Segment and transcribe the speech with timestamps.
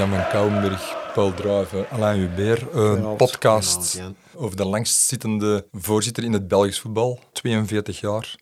[0.00, 2.74] Jan van Kouwenberg, Paul Druiven, Alain Hubert.
[2.74, 4.02] Een podcast
[4.34, 8.34] over de langstzittende voorzitter in het Belgisch voetbal, 42 jaar.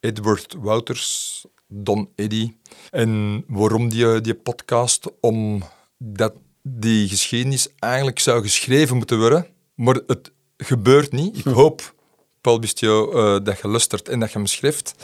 [0.00, 2.52] Edward Wouters, Don Eddy.
[2.90, 5.10] En waarom die, die podcast?
[5.20, 6.32] Omdat
[6.62, 11.38] die geschiedenis eigenlijk zou geschreven moeten worden, maar het gebeurt niet.
[11.38, 11.94] Ik hoop
[12.40, 14.94] Paul Bistio, uh, dat je lustert en dat je hem schrijft.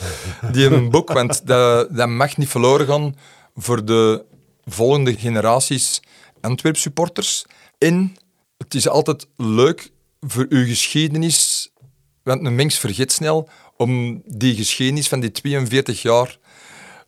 [0.51, 3.15] Die een boek, want dat, dat mag niet verloren gaan
[3.55, 4.25] voor de
[4.71, 6.01] volgende generaties
[6.41, 7.45] Antwerp supporters.
[7.77, 8.15] En
[8.57, 11.69] het is altijd leuk voor uw geschiedenis,
[12.23, 16.37] want een mens vergeet snel, om die geschiedenis van die 42 jaar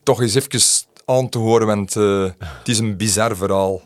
[0.04, 3.82] toch eens even aan te horen, want uh, het is een bizar verhaal.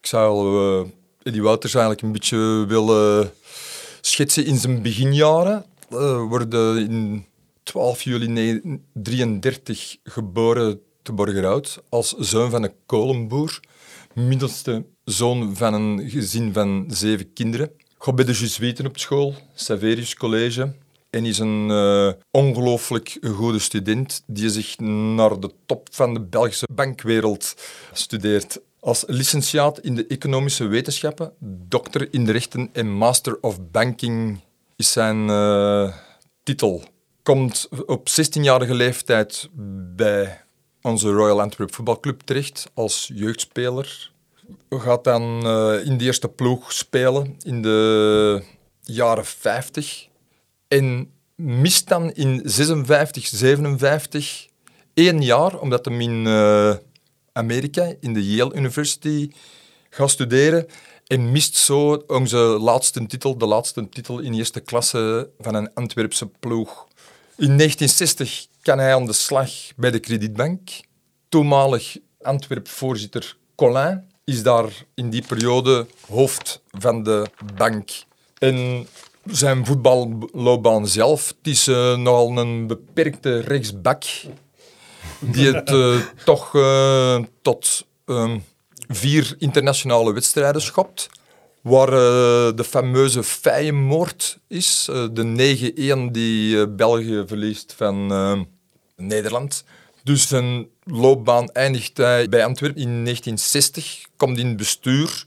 [0.00, 0.90] Ik zou
[1.22, 3.32] uh, Wouters eigenlijk een beetje willen
[4.00, 5.64] schetsen in zijn beginjaren.
[5.90, 7.26] Uh, worden in
[7.62, 13.60] 12 juli 1933 geboren te Borgerhout als zoon van een kolenboer,
[14.14, 17.70] middelste zoon van een gezin van zeven kinderen.
[17.98, 20.74] Gaat bij de Jesuiten op school, Saverius College,
[21.10, 26.68] en is een uh, ongelooflijk goede student die zich naar de top van de Belgische
[26.74, 27.54] bankwereld
[27.92, 28.60] studeert.
[28.80, 31.32] Als licentiaat in de economische wetenschappen,
[31.68, 34.40] dokter in de rechten en master of banking
[34.76, 35.94] is zijn uh,
[36.42, 36.82] titel.
[37.22, 39.48] Komt op 16-jarige leeftijd
[39.96, 40.44] bij
[40.82, 44.10] onze Royal Antwerp voetbalclub terecht als jeugdspeler.
[44.70, 48.42] Gaat dan uh, in de eerste ploeg spelen in de
[48.80, 50.08] jaren 50
[50.68, 54.46] en mist dan in 56, 57
[54.94, 56.74] één jaar, omdat hij in uh,
[57.32, 59.30] Amerika, in de Yale University,
[59.90, 60.66] gaat studeren
[61.06, 66.26] en mist zo onze laatste titel, de laatste titel in eerste klasse van een Antwerpse
[66.26, 66.86] ploeg.
[67.36, 70.70] In 1960 kan hij aan de slag bij de kredietbank.
[71.28, 77.90] Toenmalig Antwerp-voorzitter Colin is daar in die periode hoofd van de bank.
[78.38, 78.86] En
[79.24, 84.04] zijn voetballoopbaan zelf, is uh, nogal een beperkte rechtsbak
[85.20, 88.38] die het uh, toch uh, tot ehm,
[88.88, 91.08] vier internationale wedstrijden schopt.
[91.62, 91.90] Waar
[92.56, 98.06] de fameuze Feyenoord is, de 9-1 die België verliest van
[98.96, 99.64] Nederland.
[100.02, 105.26] Dus zijn loopbaan eindigt hij bij Antwerpen in 1960, komt in bestuur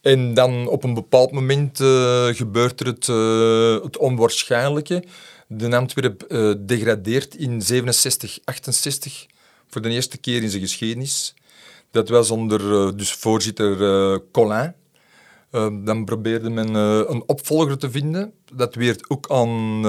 [0.00, 3.06] en dan op een bepaald moment uh, gebeurt er het,
[3.82, 5.04] het onwaarschijnlijke.
[5.46, 6.24] De Antwerp
[6.66, 9.26] degradeert in 67, 68
[9.68, 11.34] voor de eerste keer in zijn geschiedenis.
[11.90, 14.20] Dat was onder dus voorzitter
[15.50, 15.84] Colin.
[15.84, 18.32] dan probeerde men een opvolger te vinden.
[18.52, 19.82] Dat werd ook aan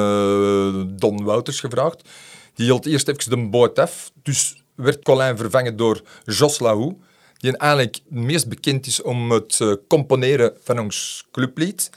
[0.95, 2.09] Don Wouters gevraagd.
[2.53, 4.11] Die hield eerst even de boot af.
[4.21, 6.95] Dus werd Colin vervangen door Jos Lahou
[7.41, 11.89] die eigenlijk het meest bekend is om het uh, componeren van ons clublied.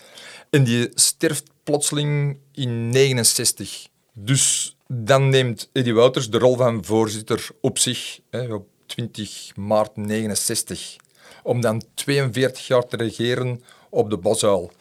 [0.50, 3.86] En die sterft plotseling in 69.
[4.12, 9.96] Dus dan neemt Eddie Wouters de rol van voorzitter op zich hè, op 20 maart
[9.96, 10.96] 69.
[11.44, 14.72] Om dan 42 jaar te regeren op de Bosuil.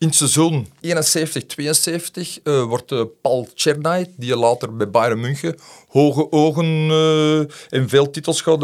[0.00, 0.70] In het seizoen 71-72
[2.44, 5.56] uh, wordt uh, Paul Czernay, die later bij Bayern München
[5.88, 7.38] hoge ogen uh,
[7.68, 8.58] en veel titels gaat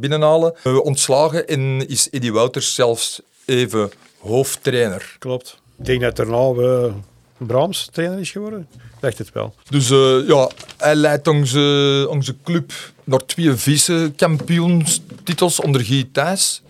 [0.00, 5.16] binnenhalen, ontslagen en is Eddie Wouters zelfs even hoofdtrainer.
[5.18, 5.60] Klopt.
[5.78, 6.92] Ik denk dat daarna uh,
[7.36, 8.68] Brahms trainer is geworden.
[9.00, 9.54] Dacht het wel.
[9.68, 9.88] Dus
[10.26, 12.72] ja, hij leidt onze, onze club
[13.04, 16.62] naar twee vice-kampioenstitels onder Guy Thijs.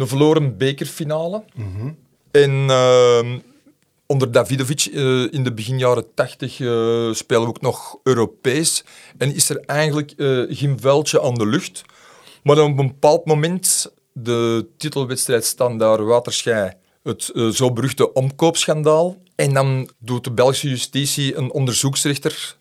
[0.00, 1.44] Een verloren bekerfinale.
[1.54, 1.96] Mm -hmm.
[2.30, 3.38] En ehm,
[4.06, 8.84] onder Davidovic uh, in de begin jaren 80 uh, spelen we ook nog Europees.
[9.18, 11.82] En is er eigenlijk uh, geen vuiltje aan de lucht.
[12.42, 16.72] Maar op een bepaald moment, de titelwedstrijd Standaard Waterschei,
[17.02, 19.16] het zo beruchte omkoopschandaal.
[19.34, 22.56] En dan doet de Belgische justitie een onderzoeksrechter,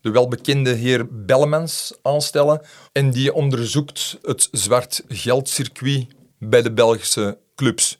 [0.00, 2.60] de welbekende heer Bellemans, aanstellen.
[2.92, 6.06] En die onderzoekt het zwart geldcircuit
[6.48, 7.98] bij de Belgische clubs.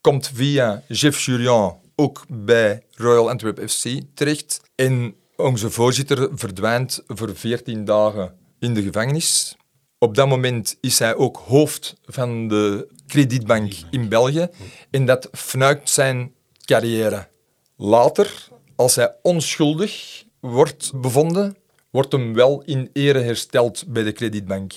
[0.00, 4.60] Komt via Jeff Jurian ook bij Royal Antwerp FC terecht.
[4.74, 9.56] En onze voorzitter verdwijnt voor 14 dagen in de gevangenis.
[9.98, 14.48] Op dat moment is hij ook hoofd van de kredietbank in België.
[14.90, 16.32] En dat fnuikt zijn
[16.64, 17.28] carrière.
[17.76, 21.56] Later, als hij onschuldig wordt bevonden,
[21.90, 24.72] wordt hem wel in ere hersteld bij de kredietbank.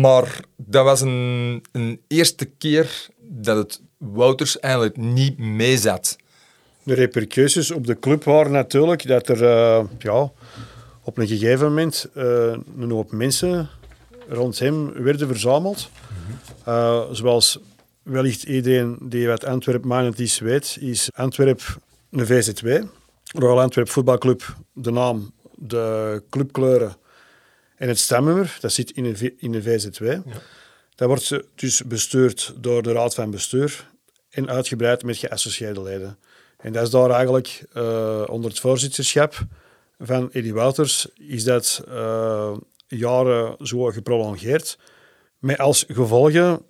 [0.00, 6.16] Maar dat was een, een eerste keer dat het Wouters eigenlijk niet meezat
[6.82, 10.30] de repercussies op de club waren natuurlijk dat er uh, ja,
[11.02, 12.24] op een gegeven moment uh,
[12.78, 13.68] een hoop mensen
[14.28, 15.88] rond hem werden verzameld.
[15.88, 17.58] Mm zoals
[18.02, 21.60] wellicht iedereen die wat Antwerp minded is weet, is Antwerp
[22.10, 22.82] een VZW.
[23.24, 26.96] Royal Antwerp Voetbalclub, de naam, de clubkleuren
[27.84, 30.04] en het stemnummer, dat zit in de, in de VZW.
[30.04, 30.22] Ja.
[30.94, 33.90] Dat wordt dus bestuurd door de Raad van Bestuur
[34.30, 36.18] en uitgebreid met geassocieerde leden.
[36.56, 39.46] En dat is daar eigenlijk uh, onder het voorzitterschap
[39.98, 44.78] van Eddie Wouters is dat uh, jaren zo geprolongeerd.
[45.38, 46.62] Met als gevolgen,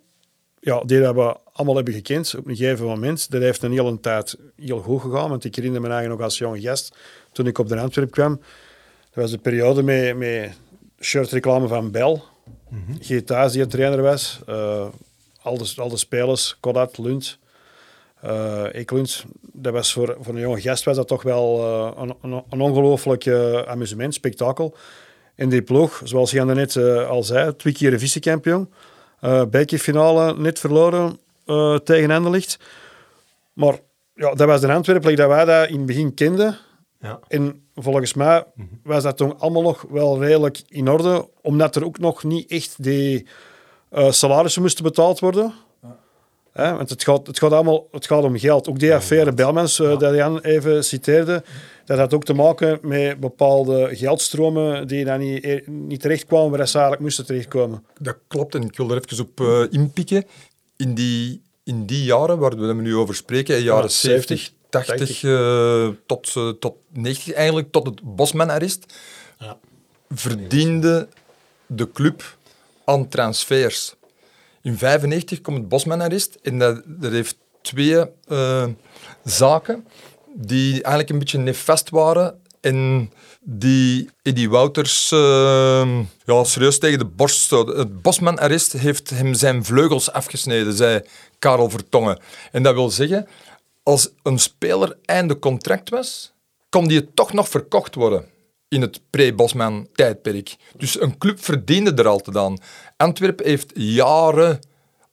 [0.61, 4.01] ja, die dat we allemaal hebben gekend op een gegeven moment, dat heeft een hele
[4.01, 5.29] tijd heel goed gegaan.
[5.29, 6.97] Want ik herinner me eigenlijk nog als jonge gast,
[7.33, 8.41] toen ik op de Antwerp kwam,
[9.11, 10.63] dat was de periode met, met
[11.01, 12.21] shirtreclame van Bell.
[12.69, 12.99] Mm -hmm.
[13.53, 14.41] die een trainer was.
[14.49, 14.87] Uh,
[15.43, 17.39] al, de, al de spelers, Kodat, Lund,
[18.25, 19.25] uh, Eklund.
[19.41, 22.61] Dat was voor, voor een jonge gast was dat toch wel uh, een, een, een
[22.61, 23.29] ongelooflijk
[23.67, 24.77] amusement, spektakel.
[25.35, 26.77] En die ploeg, zoals Jan net
[27.07, 28.73] al zei, twee keer vice-kampioen.
[29.51, 31.19] bekerfinale net verloren
[31.85, 32.59] tegen Anderlicht.
[33.53, 33.79] Maar
[34.15, 36.59] ja, dat was de Antwerpen dat wij dat in het begin kenden.
[37.05, 37.21] Ja.
[37.29, 38.45] En volgens mij
[38.83, 42.83] was dat toen allemaal nog wel redelijk in orde, omdat er ook nog niet echt
[42.83, 43.27] die
[43.93, 45.53] uh, salarissen moesten betaald worden.
[46.55, 46.77] Ja.
[46.77, 48.69] want het gaat, het, gaat allemaal, het gaat om geld.
[48.69, 51.45] Ook die affaire Belmans, uh, dat Jan even citeerde,
[51.85, 56.69] dat had ook te maken met bepaalde geldstromen die dan niet, eh, niet terechtkwamen waar
[56.69, 57.85] ze eigenlijk moesten terechtkomen.
[57.99, 60.25] Dat klopt, en ik wil er even op uh, inpikken.
[60.77, 65.23] In die, in die jaren waar we nu over spreken, in jaren ja, 70, 80
[65.23, 68.95] uh, tot, uh, tot 90 eigenlijk, tot het Bosman-arrest,
[69.39, 69.57] ja.
[70.11, 71.09] verdiende
[71.67, 72.37] de club
[72.85, 73.95] aan transfers.
[74.63, 78.67] In 95 komt het Bosman-arrest en dat, dat heeft twee uh,
[79.25, 79.87] zaken
[80.35, 83.11] die eigenlijk een beetje nefast waren en
[83.41, 85.09] die Eddie Wouters
[86.25, 87.77] ja, serieus tegen de borst stoot.
[87.77, 91.03] Het Bosman-arrest heeft hem zijn vleugels afgesneden, zei
[91.39, 92.19] Karel Vertongen.
[92.53, 93.27] En dat wil zeggen,
[93.85, 96.33] als een speler einde contract was,
[96.69, 98.25] kon die toch nog verkocht worden
[98.69, 100.57] in het pre-Bosman-tijdperk.
[100.77, 102.59] Dus een club verdiende er altijd aan.
[102.97, 104.59] Antwerpen heeft jaren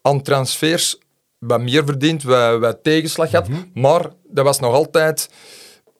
[0.01, 0.97] aan transfers
[1.37, 3.61] wat meer verdiend, wat, wat tegenslag gehad, mhm.
[3.73, 5.29] maar dat was nog altijd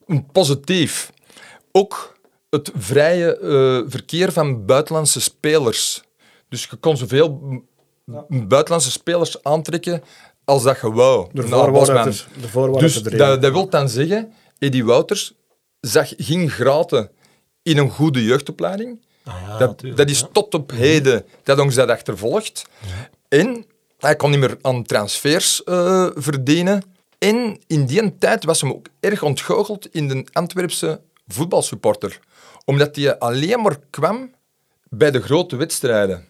[0.06, 1.12] een positief.
[1.72, 2.18] Ook
[2.50, 6.04] het vrije uh, verkeer van buitenlandse spelers.
[6.50, 7.40] Dus je kon zoveel
[8.30, 10.04] buitenlandse spelers aantrekken
[10.46, 11.28] als dat je wou.
[11.34, 15.34] De voorwaarden de Dus dat, dat wil dan zeggen, Eddie Wouters
[15.80, 17.12] zag, ging graten
[17.64, 19.06] in een goede jeugdopleiding.
[19.24, 22.66] Ah ja, dat, dat, is tot op heden dat ons dat achtervolgt.
[22.80, 23.10] Ja.
[23.28, 23.66] En
[23.98, 26.84] hij kon niet meer aan transfers uh, verdienen.
[27.18, 32.20] En in die tijd was hem ook erg ontgoocheld in de Antwerpse voetbalsupporter.
[32.66, 34.32] Omdat hij alleen maar kwam
[34.90, 36.28] bij de grote wedstrijden.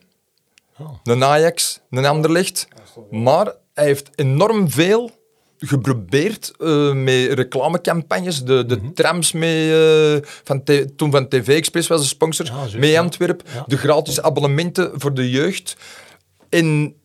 [0.77, 0.91] Oh.
[1.03, 2.67] Een Ajax, een Anderlecht.
[3.09, 5.11] Maar hij heeft enorm veel
[5.57, 8.93] geprobeerd uh, met reclamecampagnes, de, de mhm.
[8.93, 9.69] trams mee,
[10.15, 10.63] uh, van
[10.95, 15.29] toen van TV Express was de sponsor, ja, mee Antwerp, de gratis abonnementen voor de
[15.29, 15.77] jeugd.
[16.49, 16.95] En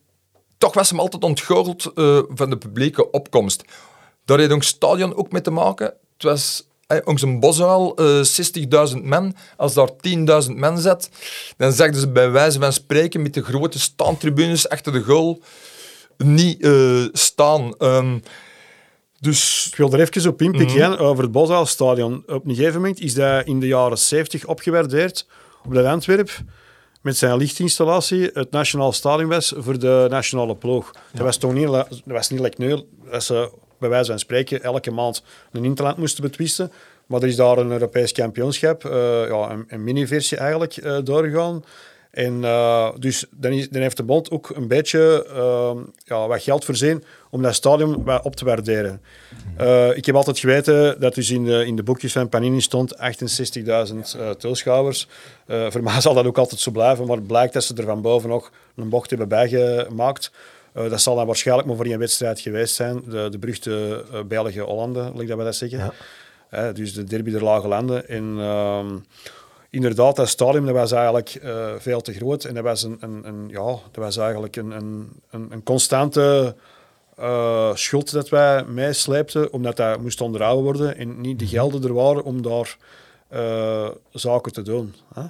[0.57, 3.63] toch was hem altijd ontgoocheld uh, van de publieke opkomst.
[4.25, 5.85] Daar heeft ons stadion ook mee te maken.
[5.85, 7.97] Het was eh, onze boshuil,
[8.95, 9.35] 60.000 man.
[9.57, 9.89] Als daar
[10.47, 11.09] 10.000 man zat,
[11.57, 15.41] dan zagden ze bij wijze van spreken met de grote staantribunes achter de goal
[16.17, 17.73] niet uh, staan.
[17.79, 18.21] Um,
[19.19, 19.67] dus...
[19.71, 22.23] Ik wil er even op inpikken mm over het Bosuilstadion.
[22.27, 25.27] Op een gegeven moment is dat in de jaren 70 opgewaardeerd
[25.65, 26.31] op de Antwerp
[27.01, 30.91] met zijn lichtinstallatie het Nationaal Stadion was voor de nationale ploeg.
[31.11, 32.81] Dat was toch niet, dat was niet lekker nu,
[33.11, 36.71] dat ze bij wijze van spreken elke maand een interland moesten betwisten.
[37.05, 38.91] Maar er is daar een Europees kampioenschap, uh,
[39.27, 41.63] ja, een, een mini-versie eigenlijk, uh, doorgegaan.
[42.17, 46.43] En uh, dus dan, is, dan, heeft de bond ook een beetje uh, ja, wat
[46.43, 49.01] geld voorzien om dat stadion wat op te waarderen.
[49.61, 52.95] Uh, ik heb altijd geweten dat dus in de, in de boekjes van Panini stond
[52.95, 53.01] 68.000
[53.65, 55.07] uh, toeschouwers.
[55.47, 58.01] voor mij zal dat ook altijd zo blijven, maar het blijkt dat ze er van
[58.01, 60.31] boven nog een bocht hebben bijgemaakt.
[60.73, 63.03] dat zal dan waarschijnlijk maar voor een wedstrijd geweest zijn.
[63.07, 65.93] De, de beruchte België-Hollanden, lijkt dat we dat zeggen.
[66.51, 66.71] Ja.
[66.71, 68.07] dus de derby der lage landen.
[68.07, 68.95] En ehm,
[69.69, 72.43] inderdaad, dat stadion dat was eigenlijk uh, veel te groot.
[72.43, 76.55] En dat was, een, een, een ja, dat was eigenlijk een, een, een constante
[77.19, 81.53] uh, schuld dat wij meesleepten, omdat dat moest onderhouden worden en niet de mhm.
[81.53, 82.77] gelden er waren om daar
[83.33, 84.95] uh, zaken te doen.
[85.13, 85.25] Hè?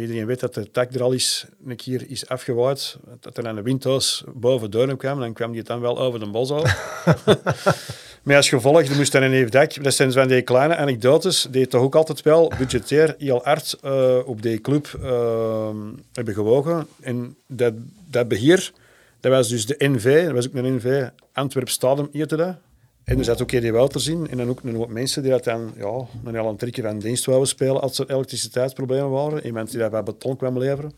[0.00, 2.98] iedereen weet dat de tak er al eens een keer is afgewaaid.
[3.20, 6.52] Dat er een windhuis boven Deurne kwam, dan kwam die dan wel over de bos
[8.26, 9.82] Maar als gevolg, er moest dan een even.
[9.82, 14.18] Dat zijn van die kleine anekdotes die toch ook altijd wel budgetair heel hard uh,
[14.24, 15.68] op die club uh,
[16.12, 16.86] hebben gewogen.
[17.00, 17.72] En dat,
[18.10, 18.72] dat beheer,
[19.20, 22.56] Dat was dus de NV, dat was ook een NV, Antwerp Stadium heette
[23.04, 24.28] En er zat ook Eddie Wouters in.
[24.30, 27.24] En dan ook een hoop mensen die dat dan ja, een heel Trikke van dienst
[27.24, 29.46] wouden spelen als er elektriciteitsproblemen waren.
[29.46, 30.92] Iemand die dat bij beton kwam leveren.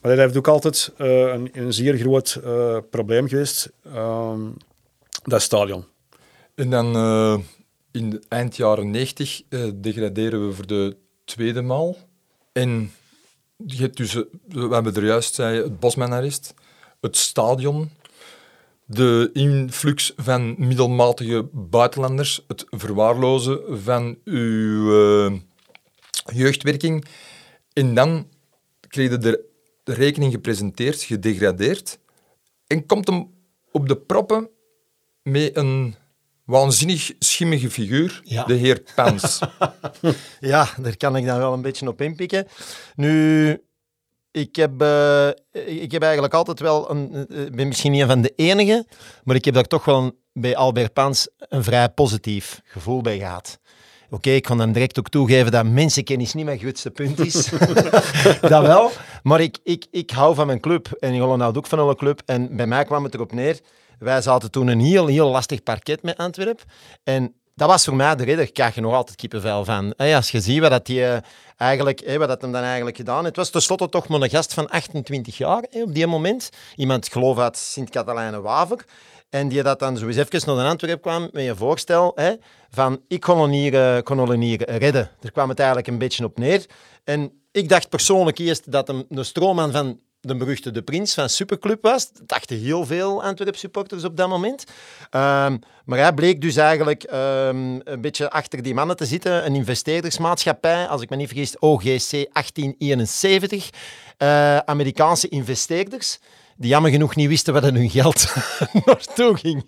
[0.00, 2.40] Maar dat heeft ook altijd uh, een, een, zeer groot
[2.90, 4.34] probleem geweest, uh,
[5.22, 5.91] dat stadion.
[6.54, 7.38] En dan uh,
[7.90, 9.42] in de eind jaren 90
[9.74, 11.96] degraderen we voor de tweede maal.
[12.52, 12.92] En
[13.66, 14.12] je hebt dus,
[14.48, 16.54] we hebben er juist zei, het Bosmanarrest,
[17.00, 17.90] het stadion,
[18.84, 25.38] de influx van middelmatige buitenlanders, het verwaarlozen van uw uh,
[26.34, 27.04] jeugdwerking.
[27.72, 28.28] En dan
[28.88, 29.44] kreeg je de
[29.84, 31.98] rekening gepresenteerd, gedegradeerd,
[32.66, 33.30] en komt hem
[33.70, 34.48] op de proppen
[35.22, 35.94] met een
[36.52, 39.38] waanzinnig schimmige figuur, de heer Pans.
[40.52, 42.46] ja, daar kan ik dan wel een beetje op inpikken.
[42.94, 43.62] Nu,
[44.30, 45.28] ik heb, uh,
[45.82, 48.86] ik heb eigenlijk altijd wel, een, uh, ben misschien niet een van de enige,
[49.24, 53.58] maar ik heb daar toch wel bij Albert Pans een vrij positief gevoel bij gehad.
[54.10, 57.50] Oké, ik kan dan direct ook toegeven dat mensenkennis niet mijn grootste punt is.
[58.40, 58.90] dat wel.
[59.22, 60.88] Maar ik, ik, ik hou van mijn club.
[61.00, 62.22] En Jolan houdt ook van alle club.
[62.26, 63.60] En bij mij kwam het erop neer
[63.98, 66.64] wij zaten toen een heel, heel lastig parket met Antwerpen.
[67.04, 68.44] En dat was voor mij de reden.
[68.44, 69.94] Ik krijg je nog altijd kippenvel van.
[69.96, 71.04] Hey, als je ziet wat dat die,
[71.56, 73.26] eigenlijk, hey, wat dat hem dan eigenlijk gedaan heeft.
[73.26, 76.50] Het was tenslotte toch maar een gast van 28 jaar op die moment.
[76.76, 78.84] Iemand, geloof uit Sint-Katelijne-Waver.
[79.30, 82.18] En die dat dan zo eens even naar Antwerpen kwam met je voorstel
[82.70, 85.10] van ik kon hier, kon hier redden.
[85.20, 86.66] Daar kwam het eigenlijk een beetje op neer.
[87.04, 91.28] En ik dacht persoonlijk eerst dat hem een stroomman van de beruchte De Prins van
[91.28, 92.12] Superclub was.
[92.12, 94.64] Dat dachten heel veel Antwerp supporters op dat moment.
[95.10, 99.46] Um, maar hij bleek dus eigenlijk um, een beetje achter die mannen te zitten.
[99.46, 103.70] Een investeerdersmaatschappij, als ik me niet vergis, OGC 1871.
[104.18, 106.18] Uh, Amerikaanse investeerders
[106.56, 108.34] die jammer genoeg niet wisten wat hun geld
[108.84, 109.64] naartoe ging.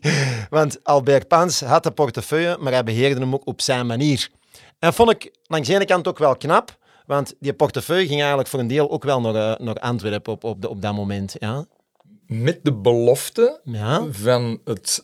[0.50, 4.28] Want Albert Pans had de portefeuille, maar hij beheerde hem ook op zijn manier.
[4.78, 8.48] En vond ik langs de ene kant ook wel knap, want die portefeuille ging eigenlijk
[8.48, 11.36] voor een deel ook wel naar, uh, naar Antwerpen op, op, de, op dat moment.
[11.38, 11.66] Ja.
[12.26, 14.06] Met de belofte ja.
[14.10, 15.02] van het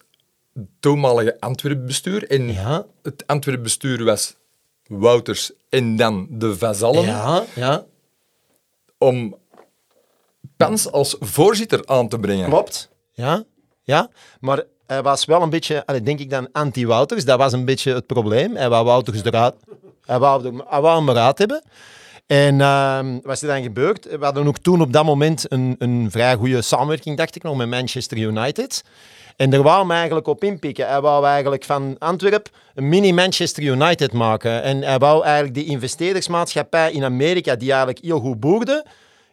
[0.80, 2.30] toenmalige Antwerpenbestuur.
[2.30, 2.86] En ja.
[3.02, 4.36] het Antwerpenbestuur was
[4.86, 7.04] Wouters en dan de Vazallen.
[7.04, 7.84] Ja, ja.
[8.98, 9.36] Om
[10.56, 12.48] Pens als voorzitter aan te brengen.
[12.48, 13.44] Klopt, ja.
[13.82, 14.10] ja.
[14.40, 17.24] Maar hij was wel een beetje, denk ik dan, anti-Wouters.
[17.24, 18.56] Dat was een beetje het probleem.
[18.56, 19.54] Hij wou Wouters eruit
[20.04, 21.62] hij wou, hij eruit hebben.
[22.26, 24.04] En uh, wat is er dan gebeurd?
[24.18, 27.56] We hadden ook toen op dat moment een, een vrij goede samenwerking, dacht ik nog,
[27.56, 28.82] met Manchester United.
[29.36, 30.88] En daar wou hem eigenlijk op inpikken.
[30.88, 34.62] Hij wou eigenlijk van Antwerpen een mini-Manchester United maken.
[34.62, 38.86] En hij wou eigenlijk die investeerdersmaatschappij in Amerika, die eigenlijk heel goed boerde,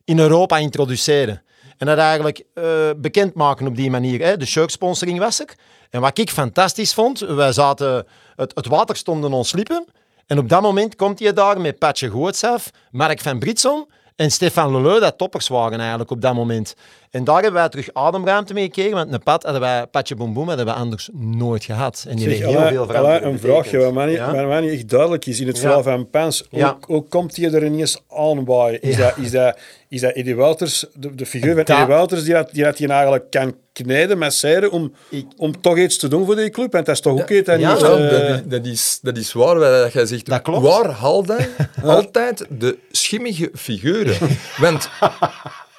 [0.06, 1.42] in Europa introduceren.
[1.78, 2.64] En dat eigenlijk uh,
[2.98, 4.22] bekendmaken op die manier.
[4.22, 4.38] Hè.
[4.38, 5.56] De shirt-sponsoring was er.
[5.90, 8.06] En wat ik fantastisch vond, wij zaten,
[8.36, 9.86] het, het water stond in ons lippen.
[10.28, 14.72] En op dat moment komt hij daar met Patje Gootsaf, Mark van Britson en Stefan
[14.72, 16.76] Leleu, dat toppers waren eigenlijk op dat moment.
[17.12, 20.48] En daar hebben wij terug ademruimte mee gekregen, want een pad hadden wij, Patje Boom
[20.48, 22.06] hadden we anders nooit gehad.
[22.10, 23.24] En die heeft heel veel veranderd.
[23.24, 24.60] Een vraagje, wat mij, ja?
[24.60, 26.44] niet echt duidelijk is in het verhaal van Pens.
[26.50, 28.78] Hoe, hoe, komt hij er ineens aan bij?
[28.82, 29.58] Is, dat, is, dat,
[29.90, 32.88] is dat Eddie Wouters, de, de figuur van Eddie Wouters, die dat, die dat hij
[32.88, 34.94] eigenlijk kan knijden, masseren, om,
[35.38, 36.74] om toch iets te doen voor die club?
[36.74, 37.50] En dat is toch ook iets...
[37.50, 40.26] Ja, dat, dat, is, dat is waar, wat jij zegt.
[40.26, 40.62] Dat klopt.
[40.62, 41.50] Waar haalt hij
[41.96, 44.18] altijd de schimmige figuren?
[44.58, 44.90] Want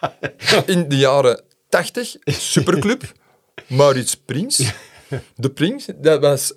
[0.67, 3.02] in de jaren 80, superclub,
[3.67, 4.73] Maurits Prins.
[5.37, 6.52] De Prins, dat was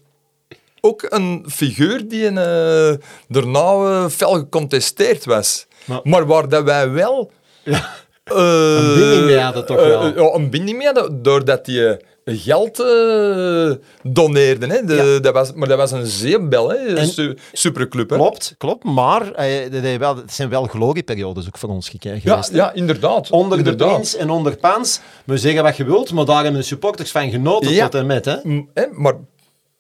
[0.81, 5.67] ook een figuur die een, uh, daarna uh, fel gecontesteerd was.
[5.86, 7.31] Maar, maar waar dat wij wel...
[7.63, 7.93] Ja.
[8.25, 10.05] Uh, een binding mee hadden toch wel?
[10.05, 12.01] ja, een binding mee hadden, doordat hij
[12.38, 13.71] geld uh,
[14.03, 14.69] doneerden.
[14.69, 14.85] Hè.
[14.85, 17.05] De, dat was, maar dat was een zeebel, hè.
[17.05, 18.09] Su superclub.
[18.09, 18.15] Hè.
[18.15, 18.83] Klopt, klopt.
[18.83, 22.21] Maar uh, het zijn wel glorieperiodes ook voor ons gekregen.
[22.29, 23.29] Ja, ja, inderdaad.
[23.29, 23.88] Onder inderdaad.
[23.88, 25.00] de prins en onder Pans.
[25.25, 28.25] We zeggen wat je wilt, maar daar hebben de supporters van genoten tot en met.
[28.25, 28.35] Hè.
[28.73, 29.15] hè maar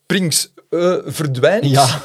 [0.05, 1.65] Prins uh, verdwijnt.
[1.65, 2.01] Ja.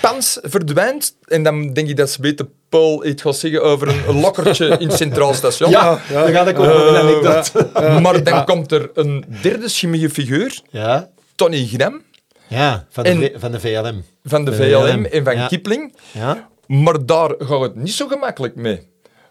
[0.00, 1.16] Pans verdwijnt.
[1.24, 4.88] En dan denk ik dat ze beter Paul iets gaat zeggen over een lokkertje in
[4.88, 5.70] het Centraal Station.
[5.70, 6.22] Ja, ja.
[6.22, 10.60] dan ga ik ook uh, Maar dan komt er een derde schimmige figuur.
[10.70, 11.08] Ja.
[11.34, 12.02] Tony Grem.
[12.48, 14.04] Ja, van de, en, van de VLM.
[14.24, 15.94] Van de, VLM, en van Kipling.
[16.10, 16.48] Ja.
[16.66, 18.80] Maar daar gaat het niet zo gemakkelijk mee.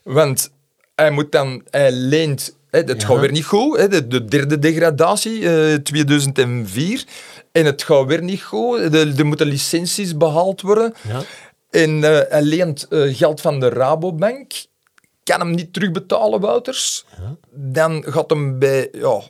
[0.03, 0.51] Want
[0.95, 1.62] hij moet dan...
[1.69, 2.55] Hij leent...
[2.69, 3.77] Hè, het gaat weer niet goed.
[3.77, 7.03] Hè, de, de derde degradatie, uh, 2004.
[7.51, 8.95] En het gaat weer niet goed.
[8.95, 10.93] Er moeten licenties behaald worden.
[11.07, 11.21] Ja.
[11.71, 14.51] En uh, hij leent uh, geld van de Rabobank.
[15.23, 17.05] kan hem niet terugbetalen, Wouters.
[17.51, 19.21] Dan gaat hem bij, ja,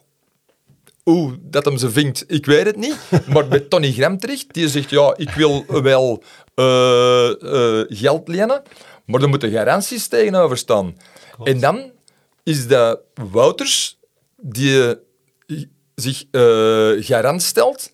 [1.04, 2.98] hoe dat hem ze vindt, ik weet het niet.
[3.34, 6.24] Maar bij Tony Graham terecht, die zegt, ja, ik wil wel
[6.56, 8.62] eh, eh, geld lenen,
[9.06, 10.98] maar er moeten garanties tegenover staan.
[11.44, 11.92] En dan
[12.44, 13.00] is dat
[13.32, 13.98] Wouters
[14.38, 14.96] die
[15.96, 16.26] zich
[17.06, 17.92] garant stelt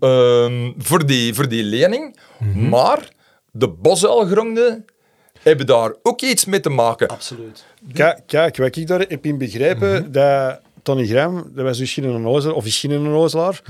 [0.00, 2.68] ehm, voor, die, voor die lening, Mhm.
[2.68, 3.08] maar
[3.58, 4.84] de bosuilgronden
[5.42, 7.08] hebben daar ook iets mee te maken.
[7.08, 7.64] Absoluut.
[7.92, 12.10] Kijk, kijk, wat ik daar heb in begrepen, dat Tony Graham, dat was dus geen
[12.10, 13.62] onnozelaar, of is geen onnozelaar.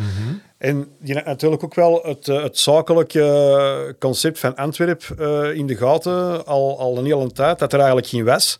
[0.59, 5.67] En die had natuurlijk ook wel het, eh, het zakelijke concept van Antwerpen eh, in
[5.67, 8.59] de gaten, al, al een hele tijd, dat er eigenlijk geen was.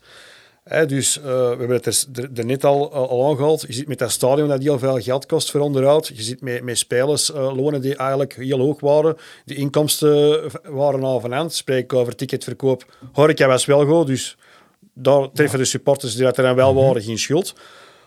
[0.87, 3.61] Dus eh, we hebben het er, er- er net al, al aangehaald.
[3.67, 6.07] Je zit met dat stadion dat heel veel geld kost voor onderhoud.
[6.07, 9.17] Je zit met, met spelers, eh, lonen die eigenlijk heel hoog waren.
[9.45, 11.53] De inkomsten waren al van hand.
[11.53, 12.85] Spreek over ticketverkoop.
[13.11, 14.37] Horeca was wel goed, dus
[14.93, 17.53] daar treffen de supporters die dat er dan wel waren geen schuld.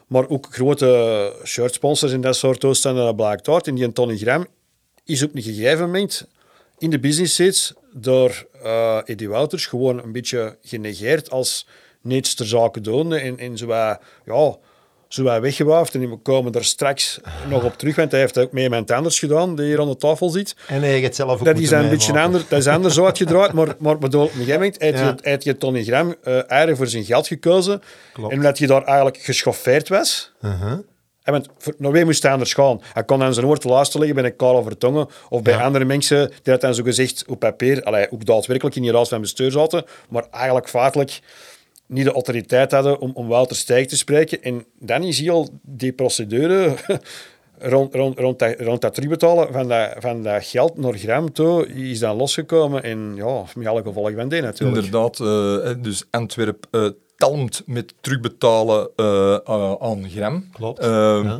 [0.06, 3.66] Maar ook grote shirtsponsors en dat soort toestanden, dat blijkt uit.
[3.66, 4.46] En die Tony Graham
[5.04, 6.26] is op een gegeven moment
[6.78, 8.46] in de business seats door
[9.04, 11.66] Eddie Wouters gewoon een beetje genegeerd als
[12.02, 13.14] niets ter zake doen.
[13.14, 14.00] En, en zo ja,
[15.08, 15.94] zo wat weggewaafd.
[15.94, 19.18] En we komen er straks nog op terug, want hij heeft ook mee iemand anders
[19.18, 20.56] gedaan, die hier aan de tafel zit.
[20.66, 23.52] En hij het zelf ook Dat is een beetje anders, dat is anders zo uitgedraaid,
[23.52, 25.06] maar, maar bedoel, gegeven moment heeft, Ja.
[25.06, 26.14] je, heeft je Tony Graham
[26.46, 27.82] eieren voor zijn geld gekozen.
[28.12, 28.30] Klopt.
[28.32, 30.32] En omdat hij daar eigenlijk geschoffeerd was,
[31.22, 32.80] en want voor, naar wie moest hij anders gaan?
[32.92, 35.62] Hij kon aan zijn woord luisteren liggen bij een Karel Vertongen of bij Ja.
[35.62, 39.08] andere mensen die dat dan zo gezegd op papier, allee, ook daadwerkelijk in die raad
[39.08, 41.20] van bestuur zaten, maar eigenlijk feitelijk
[41.90, 44.42] niet de autoriteit hadden om, om Wouter Stijk te spreken.
[44.42, 46.74] En dan is heel die procedure
[47.58, 51.68] rond, rond, rond, dat, rond dat terugbetalen van dat, van dat geld naar Gram toe
[51.68, 52.82] is dan losgekomen.
[52.82, 54.84] En ja, met alle gevolgen van die natuurlijk.
[54.84, 55.26] Inderdaad, eh,
[55.64, 56.88] hè, dus Antwerp eh
[57.20, 60.48] talmt met terugbetalen eh, eh, aan Gram.
[60.52, 61.38] Klopt, Eh, ja.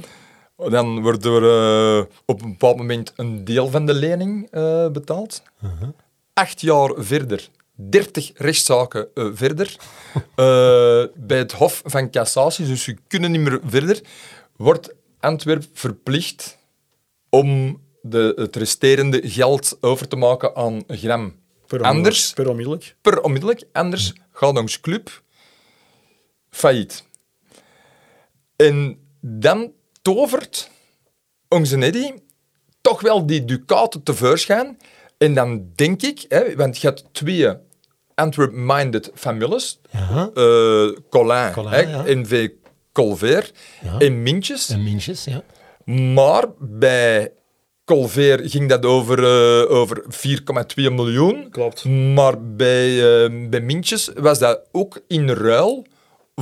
[0.69, 5.43] Dan wordt er eh, op een bepaald moment een deel van de lening eh, betaald.
[5.65, 5.89] Uh-huh.
[6.33, 7.49] Acht jaar verder,
[7.89, 9.77] 30 rechtszaken eh, verder,
[10.15, 14.01] eh, bij het Hof van Cassatie, dus ze kunnen niet meer verder,
[14.57, 16.59] wordt Antwerp verplicht
[17.29, 21.39] om de, het resterende geld over te maken aan Gram.
[21.67, 22.97] Per Anders Per onmiddellijk.
[23.01, 25.23] per onmiddellijk, anders gaat ons club
[26.51, 27.05] failliet.
[28.57, 30.71] En dan tovert
[31.49, 32.13] onze Eddy
[32.81, 34.79] toch wel die ducaten tevoorschijn.
[35.19, 37.57] En dan denk ik, hè, want je hebt twee
[38.21, 40.31] Antwerp-minded families, Ja.
[40.35, 42.03] eh Colin, Colin, hè, ja.
[42.07, 42.49] NV
[42.93, 43.51] Colver
[43.83, 43.99] Ja.
[43.99, 44.69] en Mintjes.
[44.69, 45.43] En mintjes, ja.
[46.15, 47.33] Maar bij
[47.85, 51.51] Colver ging dat over, eh, over 4,2 miljoen.
[51.51, 51.85] Klopt.
[51.85, 52.89] Maar bij,
[53.25, 55.87] eh, bij Mintjes was dat ook in ruil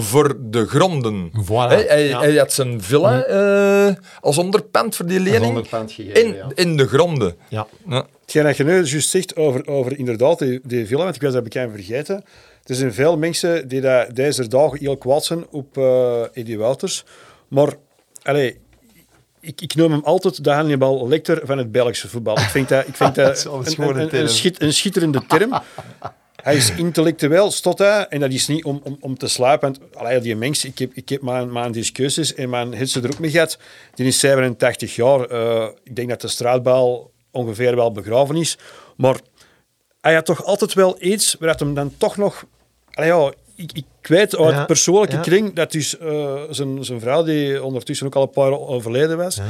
[0.02, 1.30] voor de gronden.
[1.44, 2.20] Voilà, Hè, hij, ja.
[2.20, 5.44] hij had zijn villa eh, als onderpand voor die lening.
[5.44, 6.46] onderpand gegeven, en, ja.
[6.54, 7.36] en de gronden.
[7.48, 7.66] Ja.
[7.88, 8.06] Ja.
[8.20, 11.32] Hetgeen dat je nu juist zegt over, over inderdaad die, die villa, want ik was
[11.32, 12.24] dat bekend vergeten.
[12.64, 17.04] Er zijn veel mensen die dat deze dagen heel kwaad zijn op eh Eddie Wouters.
[17.48, 17.72] Maar,
[18.22, 18.58] allee,
[19.40, 22.38] ik, ik noem hem altijd de Hannibal Lecter van het Belgische voetbal.
[22.38, 25.52] Ik vind dat, ik vind dat, Dat een een schitterende term.
[26.48, 29.76] Hij is intellectueel, stot hij, en dat is niet om, om, om te slapen.
[29.80, 33.10] Want allee, die mens, ik heb, ik heb mijn, mijn discussies en mijn ze er
[33.10, 33.58] ook mee gehad.
[33.94, 35.20] Die is 87 jaar.
[35.20, 38.58] Eh, ik denk dat de straatbal ongeveer wel begraven is.
[38.96, 39.16] Maar
[40.00, 42.44] hij had toch altijd wel iets waar hem dan toch nog...
[42.92, 45.22] Allee, ja, ik, ik weet uit Ja, persoonlijke ja.
[45.22, 49.16] kring dat dus eh, zijn, zijn vrouw, die ondertussen ook al een paar jaar overleden
[49.16, 49.40] was,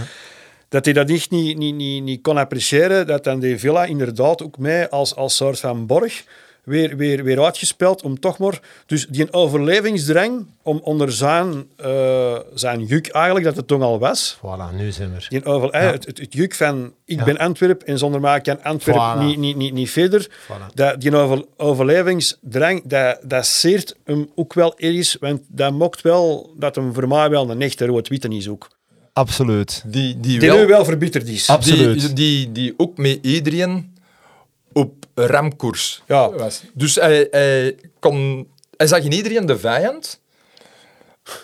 [0.69, 4.43] dat hij dat echt niet, niet, niet, niet kon appreciëren, dat dan die villa inderdaad
[4.43, 6.25] ook mij als, als soort van borg
[6.69, 8.61] weer, weer, weer uitgespeeld om toch maar...
[8.87, 14.37] Dus die overlevingsdrang om onder zijn, eh, zijn juk eigenlijk, dat het toen al was,
[14.39, 15.27] Voilà, nu zijn we er.
[15.29, 18.63] die over, eh, het, het, het juk van ik ben Antwerp en zonder mij kan
[18.63, 19.19] Antwerp Voilà.
[19.19, 20.29] niet, niet, niet, niet verder.
[20.29, 20.75] Voilà.
[20.75, 26.55] Dat, die over, overlevingsdrang, dat, dat zeert hem ook wel ergens, want dat mocht wel
[26.57, 28.69] dat hem voor mij wel een echte rood-witte is ook.
[29.13, 29.83] Absoluut.
[29.87, 31.49] Die, die, Die wel, nu wel verbitterd is.
[31.49, 32.01] Absoluut.
[32.01, 33.88] Die, die, die ook met iedereen
[34.79, 36.31] op ramkoers Ja.
[36.31, 36.63] was.
[36.75, 40.21] Dus hij, hij, kon, hij zag in iedereen de vijand.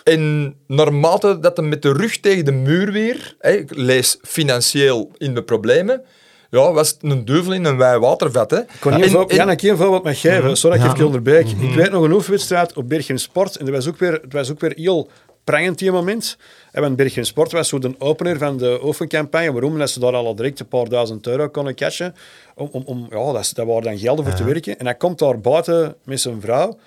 [0.03, 5.11] En naarmate dat hij met de rug tegen de muur weer, hè, ik lees financieel
[5.17, 6.01] in de problemen,
[6.49, 8.51] ja, was het een duivel in een wij watervat.
[8.51, 8.59] Hè.
[8.59, 10.57] Ik kon en- Jan, ik één voorbeeld mag geven.
[10.57, 10.93] Sorry dat ik Ja.
[10.95, 11.47] even onderbreek.
[11.47, 13.55] Ik weet nog een oefenwedstrijd op Berchem Sport.
[13.55, 15.09] En dat was ook weer, het was ook weer heel
[15.45, 16.37] prangend die moment.
[16.71, 19.51] En Berchem Sport was zo de opener van de oefencampagne.
[19.51, 19.77] Waarom?
[19.77, 22.15] Dat ze daar al direct een paar duizend euro konden cashen.
[22.55, 24.79] Om, om, om, ja, dat, waren dan gelden voor te werken.
[24.79, 26.77] En hij komt daar buiten met zijn vrouw.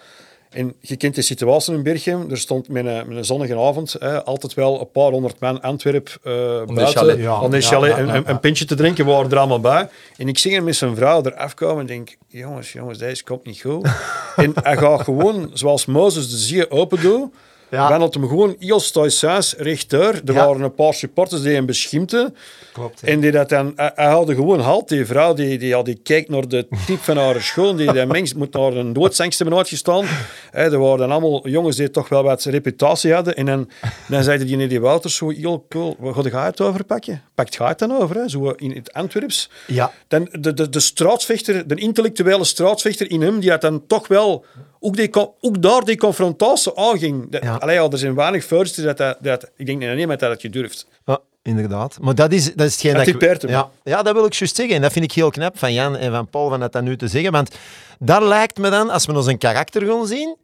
[0.51, 2.31] En je kent de situatie in Berchem.
[2.31, 5.61] Er stond met een, met een zonnige avond hè, altijd wel een paar honderd man
[5.61, 6.33] Antwerp uh,
[6.65, 7.19] buiten.
[7.19, 9.05] Ja, aan de chalet ja, een, een, pintje te drinken.
[9.05, 9.89] We waren er allemaal bij.
[10.17, 13.45] En ik zie hem met zijn vrouw eraf komen en denk, jongens, jongens, deze komt
[13.45, 13.89] niet goed.
[14.37, 17.35] en hij gaat gewoon, zoals Mozes de zee open doet,
[17.71, 17.89] ja.
[17.89, 20.21] wandelt hem gewoon heel stoïcijns rechtdoor.
[20.25, 22.35] Er waren een paar supporters die hem beschimpten.
[22.73, 23.03] Klopt.
[23.03, 24.89] En die dat dan, hij, haalde gewoon halt.
[24.89, 27.77] Die vrouw die, die, die kijkt naar de type van haar schoon.
[27.77, 30.05] Die, die mens moet naar een doodsangst hebben uitgestaan.
[30.51, 33.37] He, er waren allemaal jongens die toch wel wat reputatie hadden.
[33.37, 33.71] En dan,
[34.09, 35.97] dan zeiden die die Wouters zo heel cool.
[35.99, 37.23] Wat ga je het over pakken?
[37.35, 38.17] Pakt het dan over?
[38.17, 38.29] Hè?
[38.29, 39.51] Zo in het Antwerps.
[39.67, 39.93] Ja.
[40.09, 44.45] Dan de, de, de straatsvechter, de intellectuele straatsvechter in hem, die had dan toch wel
[44.81, 45.11] ook, die,
[45.41, 47.27] ook daar die confrontatie aanging.
[47.41, 47.55] Ja.
[47.55, 50.51] Allee, ja, er zijn weinig dat, dat, dat ik denk niet met dat het je
[50.51, 50.87] durft.
[51.05, 51.99] Ja, inderdaad.
[52.01, 53.51] Maar dat is, dat is hetgeen dat, dat ik...
[53.51, 54.75] Ja, ja, dat wil ik juist zeggen.
[54.75, 56.97] En dat vind ik heel knap van Jan en van Paul van dat, dat nu
[56.97, 57.33] te zeggen.
[57.33, 57.55] Want
[57.99, 60.37] dat lijkt me dan, als we ons een karakter gaan zien,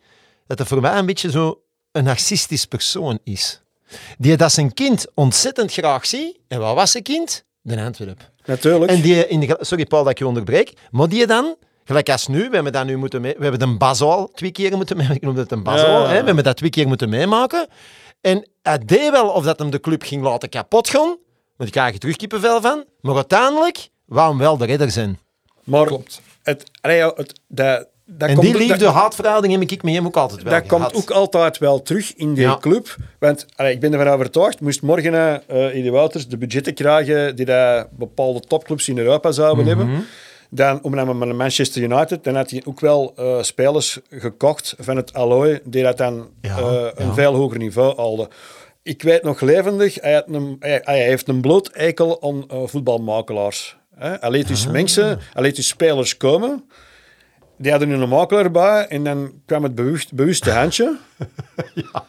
[0.47, 1.61] dat het voor mij een beetje zo
[1.92, 3.62] een narcistisch persoon is.
[4.18, 6.38] Die dat zijn kind ontzettend graag ziet.
[6.49, 7.44] En wat was zijn kind?
[7.61, 8.31] De Antwerp.
[8.44, 8.90] Natuurlijk.
[8.90, 10.73] En die in de, sorry Paul dat ik je onderbreek.
[10.90, 13.77] Maar die dan Gelijk als nu, we hebben dat nu moeten mee, we hebben de
[13.77, 15.16] Basel al twee keer moeten meemaken.
[15.20, 16.07] Ik noemde het een Basel, ja.
[16.07, 16.20] hè?
[16.20, 17.66] we hebben dat twee keer moeten meemaken.
[18.20, 21.16] En hij deed wel of dat hem de club ging laten kapot gaan,
[21.57, 22.85] want ik krijg je terug kippenvel van.
[23.01, 25.18] Maar uiteindelijk wou hem wel de redder zijn.
[25.64, 26.20] Maar Klopt.
[26.42, 30.66] Het, het, dat, dat en die liefde-haatverhouding heb ik met hem ook altijd wel Dat
[30.66, 32.97] komt ook altijd wel terug in die club.
[33.18, 37.44] Want allee, ik ben ervan overtuigd, moest morgen uh, Eddie Wouters de budgetten krijgen die
[37.44, 39.81] dat bepaalde topclubs in Europa zouden mm -hmm.
[39.81, 40.07] hebben
[40.51, 45.13] dan, om met Manchester United, dan had hij ook wel uh, spelers gekocht van het
[45.13, 48.29] Alloy, die dat dan ja, uh, een veel hoger niveau haalde.
[48.83, 52.67] Ik weet nog levendig, hij, had een, hij, hij heeft een bloot eikel aan uh,
[52.67, 53.77] voetbalmakelaars.
[53.95, 54.17] Hè?
[54.21, 54.73] Hij liet dus ah.
[54.73, 56.65] mensen, hij liet dus spelers komen
[57.57, 60.97] die hadden nu een makelaar bij en dan kwam het bewust, bewuste handje.
[61.75, 62.05] ja.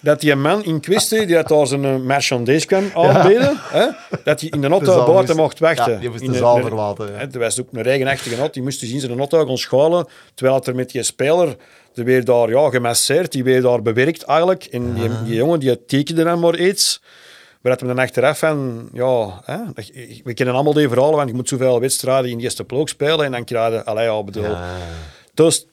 [0.00, 3.86] Dat die man in kwestie, die had daar zijn eh, marchandise kwam aanbieden, hè,
[4.24, 5.92] dat hij in de auto buiten mocht wachten.
[5.92, 7.12] Ja, die moest de, de zaal verlaten.
[7.12, 7.18] Ja.
[7.32, 10.64] Er was ook een regenachtige auto, die moest dus in zijn auto gaan schalen, terwijl
[10.64, 11.56] er met die speler,
[11.92, 14.64] die weer daar ja, gemasseerd, die weer daar bewerkt eigenlijk.
[14.64, 17.02] En die, die jongen, die tekende dan maar iets.
[17.60, 19.56] We hadden dan achteraf van, ja, hè,
[20.24, 23.24] we kennen allemaal die verhalen, want je moet zoveel wedstrijden in de eerste ploeg spelen
[23.24, 24.76] en dan krijg je, allee, ja, bedoel, ja.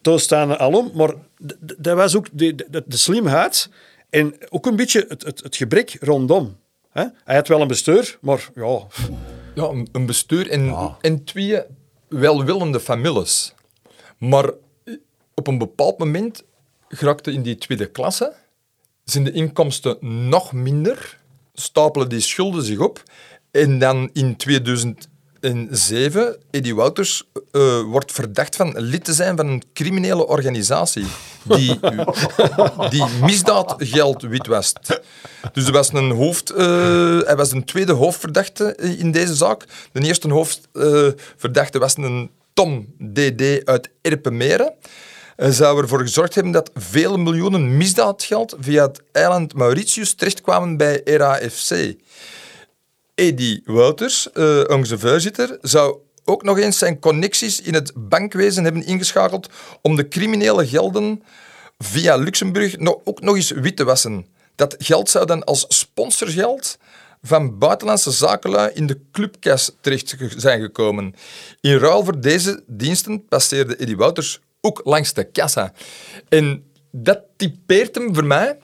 [0.02, 1.10] Toen staan alom, maar
[1.58, 3.68] dat was ook de, de, de slimheid
[4.10, 6.56] en ook een beetje het, het, het gebrek rondom.
[6.90, 7.04] Hè?
[7.24, 8.86] Hij had wel een bestuur, maar ja...
[9.54, 11.62] Ja, een bestuur en, en twee
[12.08, 13.54] welwillende families.
[14.18, 14.50] Maar
[15.34, 16.44] op een bepaald moment
[16.88, 18.34] geraakte in die tweede klasse,
[19.04, 21.18] zijn de inkomsten nog minder
[21.54, 23.02] stapelen die schulden zich op.
[23.50, 24.36] En dan in
[25.46, 31.06] 2007, Eddie Wouters uh, wordt verdacht van lid te zijn van een criminele organisatie
[31.42, 31.78] die,
[32.90, 35.00] die misdaadgeld witwast.
[35.52, 36.56] Dus er was een hoofd, uh,
[37.20, 39.64] hij was een tweede hoofdverdachte in deze zaak.
[39.92, 43.64] De eerste hoofdverdachte was een Tom D.D.
[43.64, 44.72] uit Erpenmeren
[45.36, 51.94] zou ervoor gezorgd hebben dat vele miljoenen misdaadgeld via het eiland Mauritius terechtkwamen bij RAFC.
[53.16, 58.84] Eddie Wouters, uh, onze voorzitter, zou ook nog eens zijn connecties in het bankwezen hebben
[58.86, 59.48] ingeschakeld
[59.82, 61.22] om de criminele gelden
[61.78, 64.26] via Luxemburg nog, ook nog eens wit te wassen.
[64.54, 66.78] Dat geld zou dan als sponsorgeld
[67.22, 71.14] van buitenlandse zakenlui in de clubkas terecht zijn gekomen.
[71.60, 75.72] In ruil voor deze diensten passeerde Eddie Wouters ook langs de kassa.
[76.28, 78.58] En dat typeert hem voor mij,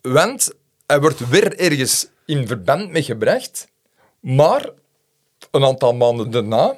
[0.00, 0.50] want
[0.86, 3.68] hij wordt weer ergens in verband mee gebracht,
[4.20, 4.68] maar
[5.50, 6.76] een aantal maanden daarna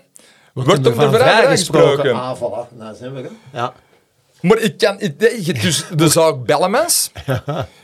[0.53, 2.15] wordt hem er vrijgesproken.
[2.15, 2.77] Ah, voilà.
[2.77, 3.75] Nou zijn we Ja.
[4.41, 4.97] Maar ik kan...
[5.41, 7.11] Je dus de zaak Bellemans.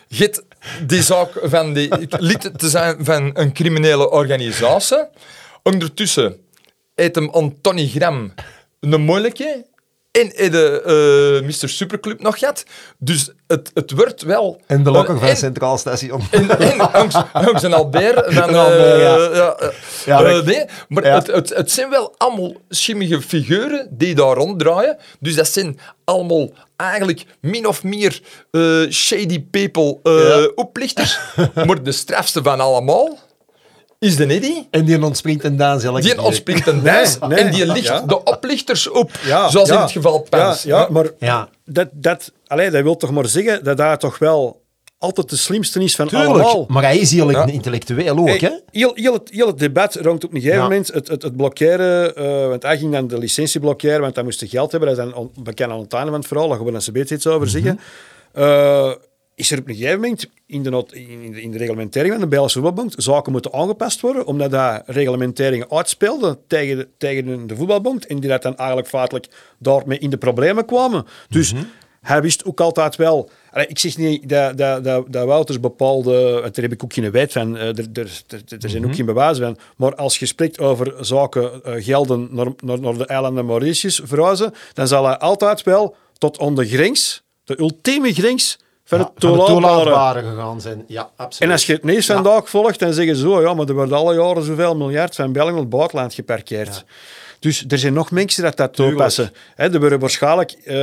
[0.09, 0.43] Je hebt
[0.87, 5.05] die zaak van die, lid te zijn van een criminele organisatie.
[5.63, 6.37] Ondertussen
[6.95, 8.35] eet hem Antony Gram
[8.81, 9.67] een moeilijke
[10.19, 11.69] en de uh, Mr.
[11.69, 12.65] Superclub nog gehad.
[12.99, 14.61] Dus het, het wordt wel...
[14.67, 16.23] En de lokker van Centraal Station.
[16.31, 16.81] En, en
[17.33, 18.51] Hangs en Albert van...
[18.51, 19.03] Uh,
[19.35, 19.57] ja.
[20.05, 24.97] ja, uh, nee, maar het, het, het zijn wel allemaal schimmige figuren die daar ronddraaien.
[25.21, 28.21] Dus dat zijn allemaal eigenlijk min of meer
[28.91, 29.99] shady people
[30.55, 31.19] oplichters.
[31.67, 33.19] maar de strafste van allemaal
[33.99, 34.67] is de Eddy.
[34.71, 37.19] En die ontspringt een dans Die ontspringt een dans.
[37.19, 39.11] en die licht de oplichters op,
[39.49, 40.63] zoals in het geval Pens.
[40.63, 41.07] Ja, maar
[41.65, 44.67] Dat, dat, allee, dat wil toch maar zeggen dat daar toch wel
[44.99, 46.65] altijd de slimste is van allemaal.
[46.69, 48.51] Maar hij is heel intellectueel ook, hè?
[48.71, 52.13] Heel, heel, het, heel het debat rond op een gegeven moment het, het, het blokkeren,
[52.19, 54.97] uh, want hij ging dan de licentie blokkeren, want hij moest geld hebben.
[54.97, 57.15] Dat is dan bekend aan het einde van het verhaal, daar gaan we dan een
[57.15, 57.81] iets over zeggen.
[58.35, 58.43] Mhm.
[58.43, 58.93] Uh,
[59.39, 62.29] is er op een gegeven moment in de, in de, in de reglementering van de
[62.29, 68.07] Belgische voetbalbond zaken moeten aangepast worden, omdat dat reglementeringen uitspeelde tegen de, tegen de voetbalbond
[68.07, 71.07] en die dat dan eigenlijk feitelijk daarmee in de problemen kwamen.
[71.29, 71.63] Dus mhm.
[72.01, 73.31] hij wist ook altijd wel...
[73.67, 76.41] ik zeg niet dat, dat, dat, dat Wouters bepaalde...
[76.41, 77.57] Daar heb ik ook geen wet van.
[77.57, 78.23] Eh, er, er,
[78.59, 78.97] er, zijn ook mhm.
[78.97, 79.59] geen bewijzen van.
[79.77, 84.55] Maar als je spreekt over zaken uh, gelden naar, naar, naar de eilanden Mauritius verhuizen,
[84.73, 90.61] dan zal hij altijd wel tot de grens, de ultieme grens van het toelaatbare gegaan
[90.61, 90.85] zijn.
[90.87, 91.49] Ja, absoluut.
[91.49, 93.97] En als je het nieuws vandaag volgt, dan zeggen ze zo, ja, maar er worden
[93.97, 96.85] alle jaren zoveel miljard van België naar het buitenland geparkeerd.
[97.39, 99.33] Dus er zijn nog mensen dat dat toepassen.
[99.55, 100.75] He, er worden waarschijnlijk uh,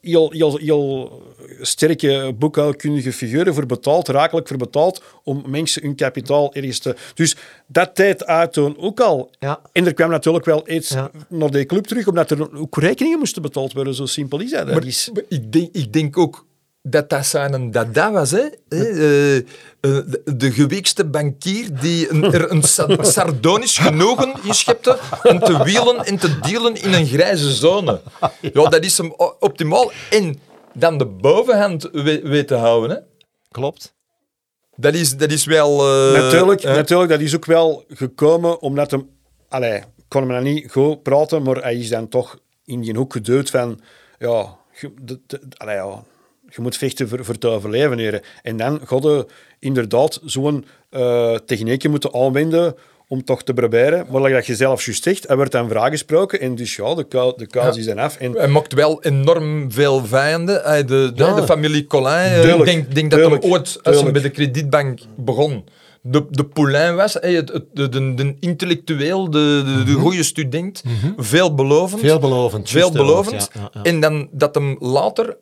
[0.00, 1.22] heel, heel, heel
[1.60, 6.96] sterke boekhoudkundige figuren voor betaald, rakelijk voor betaald, om mensen hun kapitaal ergens te...
[7.14, 9.30] Dus dat tijd uittoon ook al.
[9.38, 9.60] Ja.
[9.72, 10.94] En er kwam natuurlijk wel iets
[11.28, 13.94] naar de club terug, omdat er ook rekeningen moesten betaald worden.
[13.94, 14.66] Zo simpel is dat.
[14.66, 15.10] Maar, is...
[15.28, 16.44] ik, denk, ik denk ook
[16.90, 18.30] dat dat zijn dat dat was.
[18.30, 18.44] Hè?
[18.68, 19.42] Uh,
[19.80, 22.62] de, de geweekste bankier die een, er een
[23.04, 28.00] sardonisch genoegen in schepte om te wielen en te dealen in een grijze zone.
[28.40, 29.92] Ja, dat is hem optimaal.
[30.10, 30.40] En
[30.74, 32.96] dan de bovenhand weten te houden.
[32.96, 33.02] Hè?
[33.50, 33.94] Klopt.
[34.76, 35.70] Dat is, dat is wel...
[35.78, 39.08] Uh, natuurlijk, natuurlijk, dat is ook wel gekomen omdat hem...
[39.48, 43.12] Allee, kon hem dan niet goed praten, maar hij is dan toch in die hoek
[43.12, 43.80] geduwd van...
[44.18, 44.56] Ja,
[45.00, 46.04] de, de, allee, ja
[46.48, 47.98] je moet vechten voor, voor te overleven.
[47.98, 48.20] Heren.
[48.42, 49.26] En dan God
[49.58, 52.74] inderdaad zo'n uh, technieken moeten aanwenden
[53.08, 54.06] om toch te proberen.
[54.10, 57.34] Maar dat je zelf juist zegt, er wordt dan vragen gesproken en dus ja, de,
[57.36, 58.16] de kaas is dan af.
[58.16, 58.32] En...
[58.32, 60.86] Hij maakt wel enorm veel vijanden.
[60.86, 64.22] De, de, de familie Colin, eh, ik denk, denk dat hij ooit, als hij bij
[64.22, 65.64] de kredietbank begon,
[66.02, 70.00] de, de Poulain was, de, de, de, intellectueel, de, de, de mhm.
[70.00, 71.14] goede student, mm -hmm.
[71.16, 72.00] veelbelovend.
[72.00, 72.70] Veelbelovend.
[72.70, 73.50] Veelbelovend.
[73.52, 75.36] Ja, ja, en dan dat hem later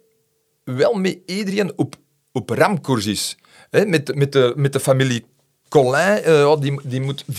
[0.64, 1.94] wel met iedereen op,
[2.32, 3.36] op ramkoers is.
[3.70, 5.24] Met, met, de, met de familie
[5.68, 7.30] Colin, uh, die, die moet 4,2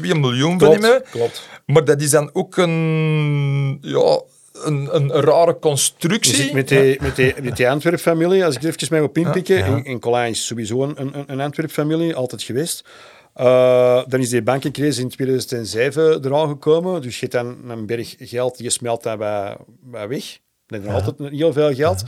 [0.00, 1.02] miljoen vernemen.
[1.10, 1.48] Klopt.
[1.66, 4.20] Maar dat is dan ook een, ja,
[4.52, 6.54] een, een, rare constructie.
[6.54, 9.66] met die, met die, met die Antwerp-familie, als ik er even mee op inpikken, ja,
[9.66, 9.82] ja.
[9.82, 12.84] en, Colin is sowieso een, een, een Antwerp-familie, altijd geweest.
[13.36, 17.02] Uh, dan is die bankencrisis in 2007 eraan gekomen.
[17.02, 20.38] Dus je hebt dan een berg geld, je smelt dat bij, bij weg.
[20.70, 20.92] Dat is ja.
[20.92, 22.04] altijd heel veel geld.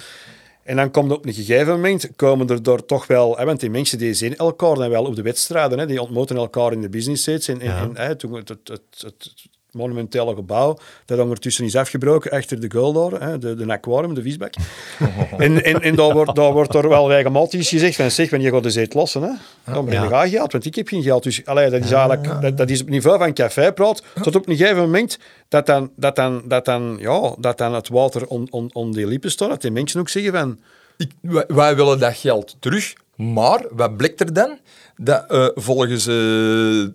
[0.63, 3.71] En dan komt op een gegeven moment, komen er door toch wel, hè, want die
[3.71, 6.89] mensen die zien elkaar dan wel op de wedstrijden, hè, die ontmoeten elkaar in de
[6.89, 7.49] business seats.
[7.49, 9.33] En, en, en hè, toen het, het, het,
[9.73, 14.23] monumentele gebouw dat ondertussen is afgebroken achter de goal daar, hè, de, de aquarium, de
[14.23, 14.55] viesbak.
[15.39, 18.63] en en, en daar, wordt, daar wordt er wel regelmatig gezegd van zeg, wanneer gaat
[18.63, 19.23] de zet lossen?
[19.23, 19.73] Hè?
[19.73, 20.29] Dan ben je ja.
[20.29, 21.23] geld, want ik heb geen geld.
[21.23, 24.57] Dus allee, dat, is eigenlijk, dat, dat, is op niveau van cafépraat, tot op een
[24.57, 28.71] gegeven moment dat dan, dat dan, dat dan, ja, dat dan het water om on,
[28.73, 30.61] on die lippen staat, dat die mensen ook zeggen van...
[30.97, 31.11] Ik,
[31.49, 34.59] wij, willen dat geld terug, maar wat blijkt er dan?
[34.97, 36.89] Dat uh, volgens uh,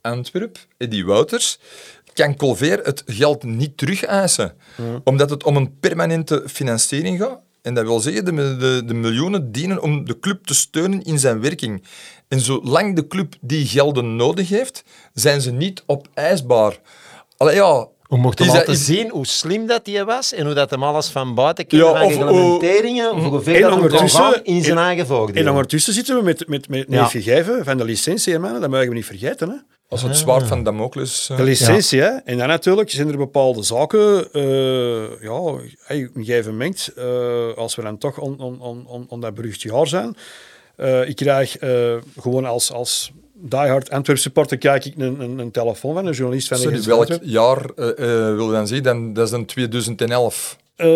[0.00, 1.58] Antwerp, Eddie Wouters,
[2.12, 4.54] kan Colver het geld niet terugeisen.
[4.76, 5.00] Mm.
[5.04, 7.40] Omdat het om een permanente financiering gaat.
[7.62, 11.18] En dat wil zeggen, de, de, de, miljoenen dienen om de club te steunen in
[11.18, 11.84] zijn werking.
[12.28, 16.78] En zolang de club die gelden nodig heeft, zijn ze niet opeisbaar.
[17.36, 20.82] Allee, ja, we mochten laten zien hoe slim dat hij was en hoe dat hem
[20.82, 25.42] alles van buiten kende ja, of, reglementeringen, of hoeveel dat hem in zijn eigen voordeel.
[25.42, 27.04] En ondertussen zitten we met, met, met ja.
[27.04, 28.60] gegeven van de licentie, man.
[28.60, 29.48] dat mogen we niet vergeten.
[29.48, 29.54] Hè.
[29.88, 31.28] Als het zwaard van Damocles.
[31.30, 32.08] Uh, de licentie, hè.
[32.08, 37.04] En dan natuurlijk zijn er bepaalde zaken, uh, ja, op een gegeven moment, uh,
[37.56, 40.16] als we dan toch on, on, on, on dat berucht jaar zijn,
[41.06, 41.56] ik krijg
[42.20, 46.48] gewoon als, als diehard Antwerp supporter kijk ik een, een, een telefoon van een journalist
[46.48, 47.74] van Sorry, welk jaar
[48.36, 48.82] wil je dan zien?
[48.82, 50.60] Dan, dat is dan 2011.
[50.76, 50.86] Uh,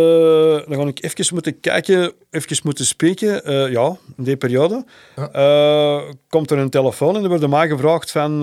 [0.69, 3.53] dan ga ik even moeten kijken, even moeten spreken.
[3.71, 4.85] Ja, in die periode.
[6.29, 8.41] Komt er een telefoon en er wordt mij gevraagd van,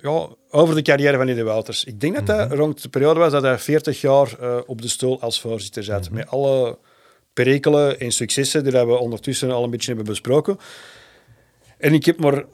[0.00, 1.84] ja, over de carrière van Eddie Wouters.
[1.84, 2.58] Ik denk dat dat mhm.
[2.58, 6.04] rond de periode was dat hij 40 jaar op de stoel als voorzitter zat.
[6.04, 6.14] Mhm.
[6.14, 6.78] Met alle
[7.34, 10.58] perikelen en successen die we ondertussen al een beetje hebben besproken.
[11.78, 12.44] En ik heb maar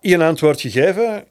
[0.00, 1.24] één antwoord gegeven.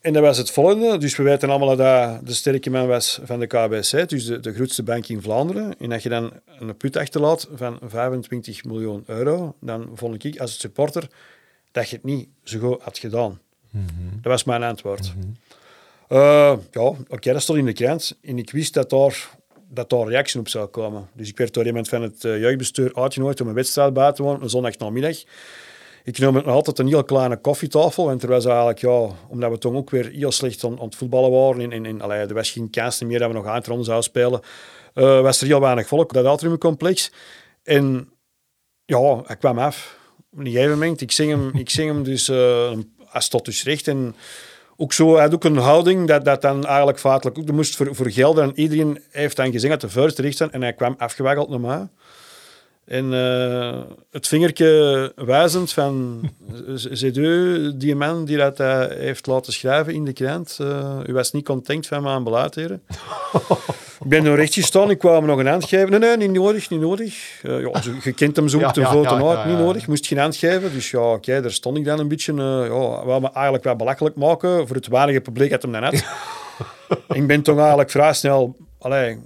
[0.00, 0.98] En dat was het volgende.
[0.98, 4.54] Dus we weten allemaal dat de sterke man was van de KBC, dus de, de
[4.54, 5.78] grootste bank in Vlaanderen.
[5.78, 10.60] En dat je dan een put achterlaat van 25 miljoen euro, dan vond ik als
[10.60, 11.08] supporter
[11.72, 13.40] dat je het niet zo goed had gedaan.
[13.70, 13.86] Mhm.
[14.10, 15.12] Dat was mijn antwoord.
[15.16, 15.36] Mm
[16.70, 18.18] ja, oké, dat stond in de krant.
[18.22, 19.30] En ik wist dat daar
[19.74, 21.08] dat daar reactie op zou komen.
[21.12, 24.22] Dus ik werd door iemand van het uh, jeugdbestuur uitgenodigd om een wedstrijd bij te
[24.22, 25.16] wonen, een zondag namiddag.
[26.04, 29.76] Ik nam nog altijd een heel kleine koffietafel, want er eigenlijk, ja, omdat we toen
[29.76, 32.70] ook weer heel slecht aan, het voetballen waren, in, in, in, allee, er was geen
[32.70, 34.40] kans meer dat we nog aan zouden spelen,
[34.94, 37.12] uh, was er heel weinig volk, dat atriumcomplex.
[37.62, 38.08] En
[38.84, 39.98] ja, ik kwam af.
[40.32, 42.72] Op een gegeven moment, ik zing hem, ik zing hem dus, uh,
[43.10, 43.88] als tot dus recht.
[43.88, 44.14] En
[44.82, 47.94] ook zo, hij had ook een houding dat, dat dan eigenlijk feitelijk ook, moest voor,
[47.94, 48.44] voor gelden.
[48.44, 50.52] En iedereen heeft dan gezegd dat de vuist zijn.
[50.52, 51.88] En hij kwam afgewaggeld naar.
[52.92, 56.20] En uh, het vingertje wijzend van,
[56.74, 60.58] zit u die man die dat uh, heeft laten schrijven in de krant?
[60.60, 62.82] Uh, u was niet content van mijn belaatheden.
[64.02, 65.90] ik ben nog recht gestaan, ik kwam nog een hand geven.
[65.90, 67.40] Nee, nee, niet nodig, niet nodig.
[67.42, 69.86] ja, je kent hem zo op de foto uit, niet nodig.
[69.86, 70.72] Moest geen hand geven.
[70.72, 72.34] Dus ja, oké, daar stond ik dan een beetje.
[72.34, 76.04] ja, wat me eigenlijk wel belachelijk maken voor het weinige publiek dat hem dan had.
[77.18, 79.18] ik ben toch eigenlijk vrij snel allee,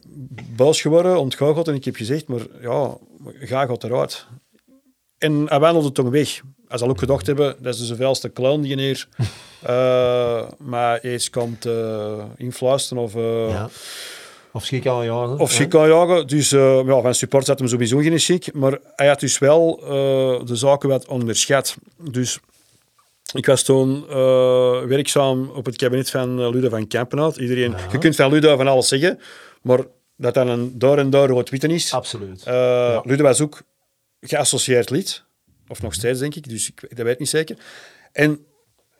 [0.57, 2.97] boos geworden, ontgoocheld en ik heb gezegd, maar ja,
[3.35, 4.27] ga gaat eruit.
[5.19, 6.41] En hij wandelde toch weg.
[6.69, 9.09] Hij zal ook gedacht hebben, dat is de zoveelste clown die hier
[9.69, 13.15] uh, maar eens komt uh, influisteren of...
[13.15, 13.69] Uh, ja.
[14.53, 15.39] Of schik aanjagen.
[15.39, 16.27] Of schik aanjagen.
[16.27, 18.53] Dus uh, ja, van support zat hem sowieso geen schik.
[18.53, 19.77] Maar hij had dus wel
[20.45, 21.77] de zaken wat onderschat.
[22.11, 22.39] Dus
[23.33, 27.37] ik was toen uh, werkzaam op het kabinet van Ludo van Kampenhout.
[27.37, 29.19] Iedereen, Je kunt van Ludo van alles zeggen,
[29.62, 29.81] maar
[30.17, 31.93] dat dan een door en door rood witte is.
[31.93, 32.45] Absoluut.
[32.47, 33.03] Uh, ja.
[33.05, 33.63] Ludo was ook
[34.21, 35.25] geassocieerd lid.
[35.69, 36.49] Of nog steeds, denk ik.
[36.49, 37.57] Dus ik, dat weet ik niet zeker.
[38.13, 38.47] En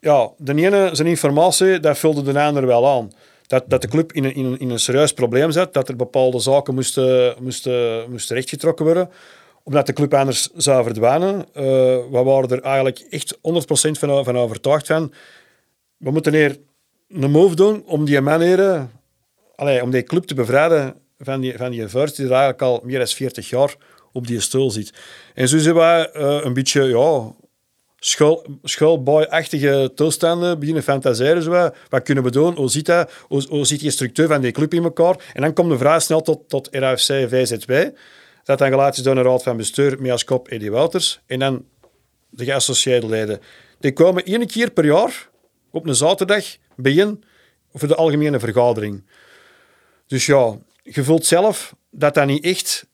[0.01, 3.13] ja, de ene, zijn informatie, dat vulde de ander wel aan.
[3.47, 5.97] Dat, dat de club in een, in, een, in een serieus probleem zat, dat er
[5.97, 9.11] bepaalde zaken moesten, moesten, moesten rechtgetrokken worden,
[9.63, 11.37] omdat de club anders zou verdwijnen.
[11.37, 11.63] Uh,
[12.11, 13.39] we waren er eigenlijk echt 100%
[13.99, 15.13] van, van overtuigd van.
[15.97, 16.59] We moeten hier
[17.09, 18.91] een move doen om die manieren,
[19.57, 22.81] allee, om die club te bevrijden van die, van die vuist die er eigenlijk al
[22.85, 23.77] meer dan 40 jaar
[24.13, 24.93] op die stoel zit.
[25.35, 27.33] En zo zijn wij uh, een beetje ja,
[28.63, 31.43] schoolboy-achtige toestanden beginnen fantaseren.
[31.43, 31.71] Zo.
[31.89, 32.55] Wat kunnen we doen?
[32.55, 33.13] Hoe zit, dat?
[33.29, 35.17] Hoe, hoe die structuur van die club in elkaar?
[35.33, 37.73] En dan komt de vrij snel tot, tot RFC VZW.
[38.45, 41.21] Dat dan gelaten is door een raad van bestuur met als kop Eddie Wouters.
[41.27, 41.65] En dan
[42.29, 43.41] de geassocieerde leden.
[43.79, 45.29] Die komen één keer per jaar
[45.71, 46.45] op een zaterdag
[46.77, 47.25] begin
[47.73, 49.05] voor de algemene vergadering.
[50.07, 50.57] Dus ja,
[50.91, 52.87] je voelt zelf dat dat niet echt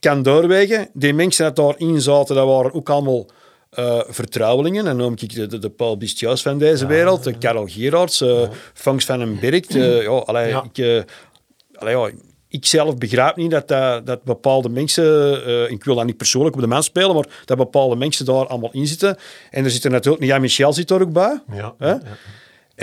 [0.00, 0.88] kan doorwegen.
[0.92, 3.26] Die mensen die daarin zaten, dat waren ook allemaal
[3.78, 4.86] uh, vertrouwelingen.
[4.86, 8.48] En noem ik de, de, de Paul Bistjaus van deze wereld, de Karel Gerards, uh,
[8.74, 9.68] Fangs van den Berg.
[9.68, 10.64] Uh, ja, allee, ja.
[10.72, 11.04] Ik,
[11.74, 12.10] allee, ja,
[12.48, 16.60] ik zelf begrijp niet dat, dat, dat bepaalde mensen, ik wil dat niet persoonlijk op
[16.60, 19.16] de man spelen, maar dat bepaalde mensen daar allemaal in zitten.
[19.50, 21.42] En er zit er natuurlijk, Jan Michel zit er ook bij.
[21.52, 22.00] Ja, ja.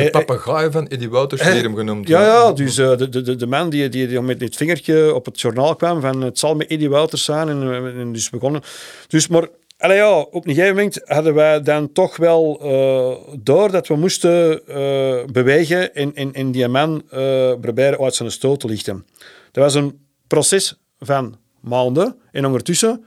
[0.04, 2.08] De eh, papegaai van Eddie Wouters, weer hem genoemd.
[2.08, 5.26] Ja, ja dus uh, de, de, de man die, die, die met dit vingertje op
[5.26, 8.62] het journaal kwam van het zal met Eddie Wouters zijn en, en dus begonnen.
[9.08, 9.48] Dus maar
[9.80, 13.96] Allee, ja, op een gegeven moment hadden wij dan toch wel uh, door dat we
[13.96, 19.06] moesten uh, bewegen en, en, en die man uh, proberen uit zijn stoot te lichten.
[19.52, 23.06] Dat was een proces van maanden en ondertussen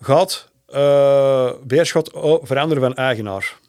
[0.00, 0.50] gaat
[1.64, 2.10] Beerschot
[2.42, 3.60] veranderen van eigenaar.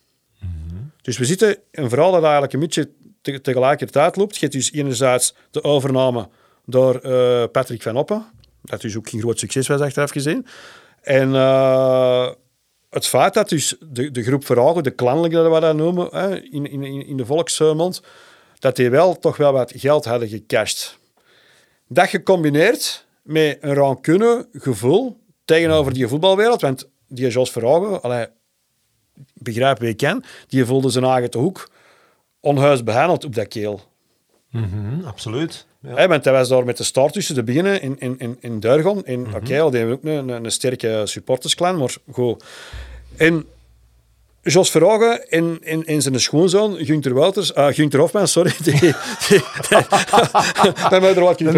[1.04, 2.90] Dus we zitten een verhaal dat eigenlijk een beetje
[3.22, 4.34] te, tegelijkertijd loopt.
[4.34, 6.30] Je hebt dus enerzijds de overname
[6.66, 8.26] door uh, Patrick van Oppen,
[8.62, 10.46] dat dus ook geen groot succes was achteraf gezien.
[11.02, 12.30] En uh,
[12.90, 16.40] het feit dat dus de, de groep Veragen, de klanlijke dat we dat noemen, hè,
[16.42, 18.02] in, in, in de volksmond,
[18.60, 20.98] dat die wel toch wel wat geld hadden gecashed.
[21.88, 28.30] Dat gecombineerd met een rancune gevoel tegenover die voetbalwereld, want die Jos Verhagen,
[29.34, 31.70] begrijp wie ik ken, die voelde zijn eigen te hoek
[32.40, 33.82] onhuis behandeld op dat keel.
[34.50, 35.66] Mm -hmm, absoluut.
[35.80, 35.94] Ja.
[35.94, 38.60] Hey, want hij was daar met de start tussen te beginnen in, in, in, in
[38.60, 39.06] Durgon.
[39.06, 39.34] En, mm -hmm.
[39.34, 42.44] Oké, okay, die hebben ook een, een, een sterke supportersklan, maar goed.
[43.18, 43.46] En
[44.46, 48.54] Jos Verhagen en, en, en zijn schoonzoon, Gunther Wouters, uh, Gunther Hofman, sorry.
[48.64, 48.94] Die, die,
[49.30, 49.42] die,
[50.90, 51.58] dat moet er wat die, die,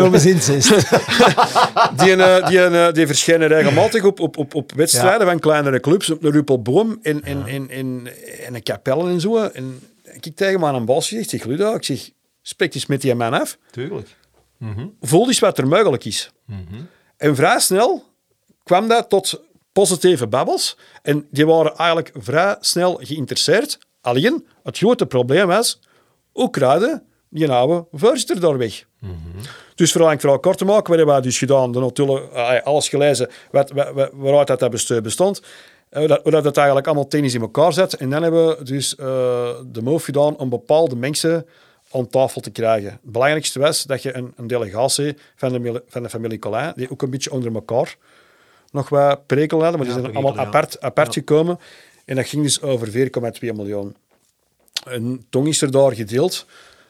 [2.16, 5.32] uh, die, uh, die verschijnen regelmatig op, op, op, op wedstrijden ja.
[5.32, 7.46] van kleinere clubs, op de Ruppelboom en, en, ja.
[7.46, 8.08] en, en,
[8.46, 9.38] en, en kapellen en zo.
[9.38, 9.80] En
[10.22, 12.10] ik tegen me aan een bos gezegd, zeg Ludo, ik zeg,
[12.42, 13.58] spreek eens met die man af.
[13.72, 14.16] Tuurlijk.
[14.58, 14.96] Mm -hmm.
[15.02, 16.32] Voel eens wat er mogelijk is.
[16.46, 16.88] Mm -hmm.
[17.18, 18.04] En vrij snel
[18.64, 19.42] kwam dat tot
[19.80, 20.78] positieve babbels.
[21.02, 23.78] En die waren eigenlijk vrij snel geïnteresseerd.
[24.02, 25.80] Alleen, het grote probleem was,
[26.32, 28.86] hoe kruiden die oude voorzitter daar weg?
[29.00, 29.42] Mm -hmm.
[29.76, 31.72] Dus voor lang vooral kort te maken, wat hebben we dus gedaan?
[31.72, 35.42] De natuurlijk alles gelezen wat, wat, waaruit dat bestuur bestond.
[35.90, 37.94] Hoe dat, hoe dat het eigenlijk allemaal technisch in elkaar zet.
[37.94, 39.06] En dan hebben we dus uh,
[39.66, 41.46] de move gedaan om bepaalde mensen
[41.92, 42.90] aan tafel te krijgen.
[42.90, 46.92] Het belangrijkste was dat je een, een delegatie van de, van de familie Colin, die
[46.92, 47.98] ook een beetje onder elkaar
[48.76, 51.60] nog wat prekel hadden, maar die zijn allemaal apart, apart gekomen.
[52.06, 52.94] En dat ging dus over 4,2
[53.40, 53.96] miljoen.
[54.86, 56.46] En toen is er daar gedeeld.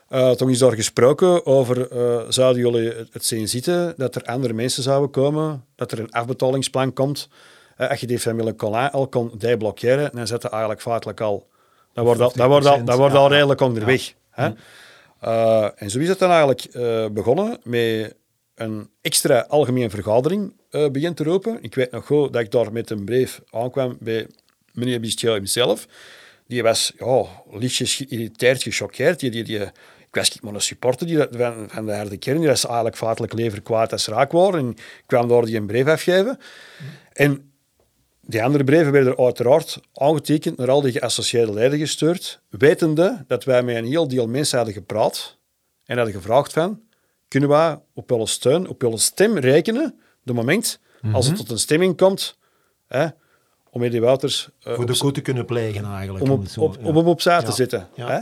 [0.10, 4.54] Uh, toen is daar gesproken over, uh, zouden jullie het zien zitten, dat er andere
[4.54, 7.30] mensen zouden komen, dat er een afbetalingsplan komt.
[7.78, 11.48] Uh, als je die familie Colin al kon deblokkeren, dan zit eigenlijk feitelijk al...
[11.94, 14.14] Dan wordt dat, dat wordt al, dat wordt al redelijk onderweg.
[14.30, 14.50] Hè?
[15.76, 16.72] en zo is het dan eigenlijk
[17.14, 18.16] begonnen met
[18.56, 20.54] een extra algemene vergadering
[20.92, 21.58] begin te roepen.
[21.62, 24.28] Ik weet nog goed dat ik daar met een brief aankwam bij
[24.74, 25.88] meneer Bistiel hemzelf.
[26.48, 29.20] Die was ja, lichtjes geïrriteerd, gechoqueerd.
[29.20, 29.72] Die, die, die, ik
[30.12, 33.62] was maar een supporter die, van, van de harde kern, die was eigenlijk feitelijk lever
[33.62, 34.60] kwaad als raak waren.
[34.60, 36.40] En ik kwam door die een brief afgeven.
[37.14, 37.52] En
[38.22, 43.64] die andere brieven werden uiteraard aangetekend naar al die geassocieerde leden gestuurd, wetende dat wij
[43.64, 45.38] met een heel deel mensen hadden gepraat
[45.86, 46.82] en hadden gevraagd van,
[47.28, 50.80] kunnen wij op jullie steun, op jullie stem rekenen, de moment
[51.14, 51.44] als het mhm.
[51.44, 52.38] tot een stemming komt,
[52.88, 53.08] hè,
[53.70, 54.50] om Eddie Wouters...
[54.68, 56.24] Uh, Voor de koe te kunnen plegen eigenlijk.
[56.24, 57.88] Om, op, op, om hem opzij te zitten.
[57.96, 58.20] Hè?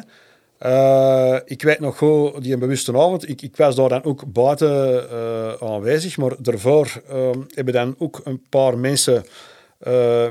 [0.65, 4.31] Uh, ik weet nog goed, die een bewuste avond, ik, ik was daar dan ook
[4.31, 9.25] buiten uh, aanwezig, maar daarvoor uh, hebben dan ook een paar mensen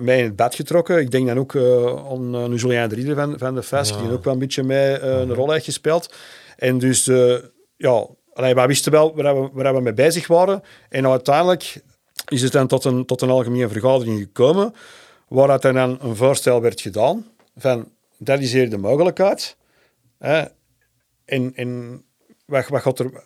[0.01, 0.99] mij in het bed getrokken.
[0.99, 4.39] Ik denk dan ook aan Julien Drieder van, van de FESC, die ook wel een
[4.39, 6.15] beetje mee een rol heeft gespeeld.
[6.57, 7.05] En dus,
[7.77, 9.15] ja, allee, wij wisten wel
[9.53, 10.63] waar we, mee bezig waren.
[10.89, 11.83] En uiteindelijk
[12.29, 14.75] is het dan tot een, tot een algemene vergadering gekomen,
[15.29, 17.27] waar dan een voorstel werd gedaan
[17.57, 19.57] van, dat is hier de mogelijkheid.
[20.19, 20.45] Hè?
[21.25, 22.03] En, en
[22.45, 23.25] wat, wat gaat er,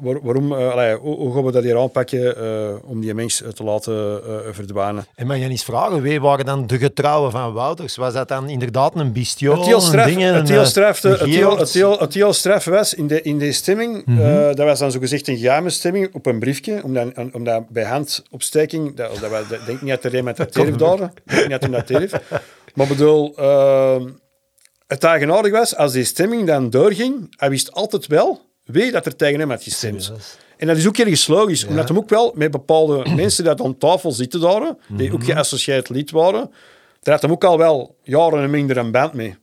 [0.00, 4.20] waarom, uh, hoe, hoe, gaan we dat hier aanpakken uh, om die mensen te laten
[4.54, 5.06] verdwijnen?
[5.14, 7.96] En mag je eens vragen, wie waren dan de getrouwen van Wouters?
[7.96, 9.56] Was dat dan inderdaad een bistio?
[9.56, 13.06] Het heel straf, het heel straf, het heel, het heel, het heel straf was in
[13.06, 14.54] de, in de stemming, mm -hmm.
[14.54, 19.18] dat was dan zogezegd een geheime stemming op een briefje, omdat, omdat bij handopsteking, dat,
[19.20, 22.20] dat, dat, denk niet dat er iemand dat heeft daar, denk niet dat.
[22.74, 23.34] Maar bedoel...
[24.86, 29.16] Het eigenaardig was, als die stemming dan doorging, hij wist altijd wel wie dat er
[29.16, 30.12] tegen hem had gestemd.
[30.56, 33.78] En dat is ook ergens logisch, omdat hem ook wel met bepaalde mensen die aan
[33.78, 35.30] tafel zitten daar, die ook mhm.
[35.30, 36.50] geassocieerd lid waren,
[37.00, 39.36] daar had hem ook al wel jaren minder een band mee.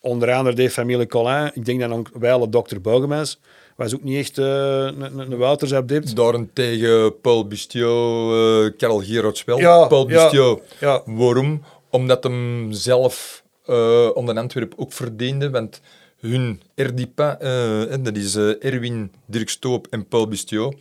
[0.00, 3.38] Onder andere de familie Colin, ik denk dan ook wel dokter Bogemans,
[3.76, 6.16] was ook niet echt uh, een, een Wouters op dit.
[6.16, 9.58] Daarentegen Paul Bustio, uh, Karel Gerards wel.
[9.58, 10.62] Ja, Paul Bustio.
[10.80, 11.62] Ja, Waarom?
[11.90, 15.50] Omdat hem zelf uh, om de Antwerp ook verdiende.
[15.50, 15.80] Want
[16.22, 20.72] hun RDPA, uh, dat is uh, Erwin Dirk Stoop en Paul Bustio,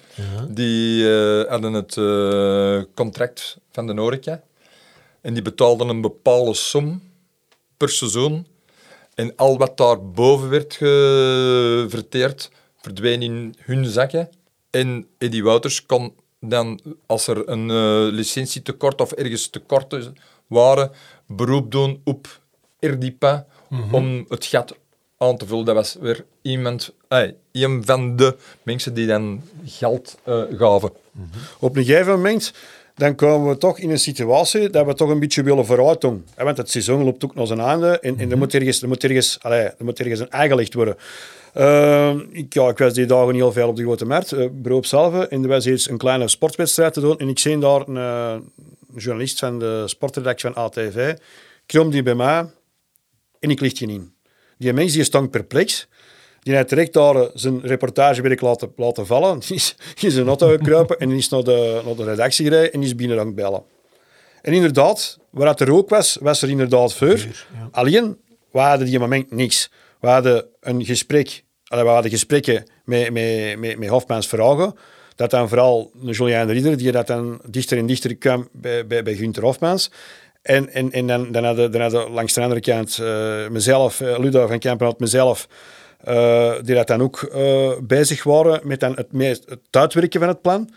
[0.49, 1.05] die
[1.47, 1.93] hadden het
[2.93, 4.41] contract van de Orica.
[5.21, 7.01] En die betaalden een bepaalde som
[7.77, 8.45] per seizoen.
[9.15, 10.73] En al wat daarboven werd
[11.91, 14.29] verteerd, verdween in hun zakken.
[14.69, 17.71] En Eddie Wouters kon dan, als er een
[18.07, 20.15] licentietekort of ergens tekorten
[20.47, 20.91] waren,
[21.27, 22.39] beroep doen op
[22.79, 24.75] Erdipa mm om het gat
[25.21, 25.65] aan te vullen.
[25.65, 30.91] Dat was weer iemand, ay, een van de mensen die dan geld uh, gaven.
[31.11, 32.53] Mm Op een gegeven moment
[32.95, 36.25] dan komen we toch in een situatie dat we toch een beetje willen vooruit doen.
[36.35, 39.03] Want het seizoen loopt ook naar zijn einde en, en er, moet ergens, er, moet
[39.03, 40.97] ergens, allez, er moet ergens een ei gelegd worden.
[41.57, 44.85] Uh, ik, ja, ik was die dagen heel veel op de Grote Markt, uh, beroep
[44.85, 48.51] zelf, en er was iets een kleine sportwedstrijd te doen en ik zie daar een,
[48.95, 51.13] journalist van de sportredactie van ATV,
[51.65, 52.45] kwam die bij mij
[53.39, 54.13] en ik licht je in.
[54.61, 55.87] Die mens die stond perplex.
[56.39, 59.39] Die heeft direct daar zijn reportage weer laten, laten vallen.
[59.47, 62.83] Die is in zijn auto gekruipen en is naar de, naar de redactie gereden en
[62.83, 63.63] is binnen aan het bellen.
[64.41, 67.45] En inderdaad, waar er ook was, was er inderdaad vuur.
[67.71, 68.17] Alleen,
[68.51, 69.71] we hadden die moment niks.
[69.99, 74.75] We hadden een gesprek, we hadden gesprekken met, met, met, met Hofmans vragen.
[75.15, 79.15] Dat dan vooral Julian Rieder, die dat dan dichter en dichter kwam bij, bij, bij
[79.15, 79.91] Gunther Hofmans.
[80.41, 84.19] En, en, en dan, dan, hadden, dan hadden langs de andere kant uh, mezelf, uh,
[84.19, 85.47] Ludo van Kempen mezelf,
[86.07, 87.35] uh, die dat dan ook
[87.83, 90.69] bezig waren met dan het, meest, het uitwerken van het plan.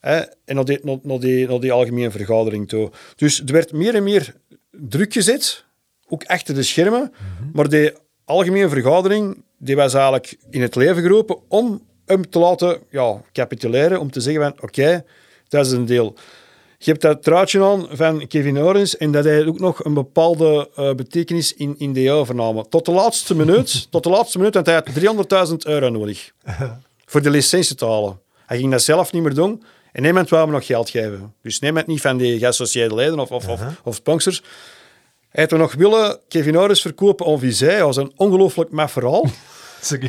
[0.00, 2.90] en naar die, naar, die, naar die algemene vergadering toe.
[3.16, 4.34] Dus er werd meer en meer
[4.70, 5.64] druk gezet,
[6.06, 7.12] ook achter de schermen.
[7.12, 7.50] Mhm.
[7.52, 7.92] Maar die
[8.24, 14.00] algemene vergadering die was eigenlijk in het leven geroepen om hem te laten ja, capituleren,
[14.00, 15.04] om te zeggen van oké,
[15.48, 16.16] dat is een deel.
[16.82, 20.70] Je hebt dat truitje aan van Kevin Orens en dat heeft ook nog een bepaalde
[20.78, 22.68] uh, betekenis in, in de overname.
[22.68, 26.30] Tot de laatste minuut, tot de laatste minuut, want hij had 300.000 euro nodig
[27.10, 28.20] voor de licentie te halen.
[28.46, 29.62] Hij ging dat zelf niet meer doen
[29.92, 31.34] en niemand wou hem nog geld geven.
[31.42, 34.42] Dus niemand niet van die geassocieerde leden of, of, of, of sponsors.
[35.28, 37.76] Hij had nog willen Kevin Orens verkopen aan Vizé.
[37.76, 39.26] Dat was een ongelooflijk maf verhaal.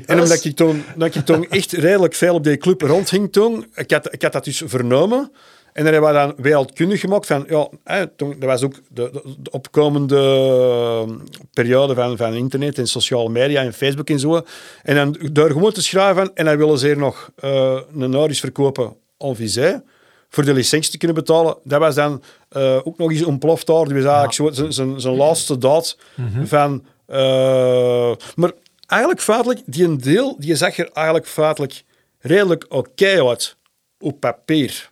[0.06, 3.66] En omdat ik toen, dat ik toen echt redelijk veel op die club rondhing toen,
[3.76, 5.32] ik had, ik had dat dus vernomen.
[5.74, 9.10] En dan hebben we dan wereldkundig gemaakt van, ja, hè, toen, dat was ook de,
[9.38, 11.18] de, opkomende ehm,
[11.54, 14.46] periode van, van internet en sociale media en Facebook en zo.
[14.84, 18.40] En dan door gewoon te schrijven en dan willen ze hier nog uh, een Norris
[18.40, 19.84] verkopen en visé
[20.30, 21.58] voor de licentie te kunnen betalen.
[21.64, 22.24] Dat was dan
[22.58, 23.86] uh, ook nog eens ontploft daar.
[23.86, 24.72] Die was eigenlijk ja.
[24.72, 26.48] zijn, zijn laatste daad mm -hmm.
[26.48, 26.86] van...
[27.10, 28.52] Uh, maar
[28.88, 31.84] eigenlijk feitelijk, die een deel, die zag er eigenlijk feitelijk
[32.20, 33.56] redelijk oké okay uit
[34.00, 34.91] op papier.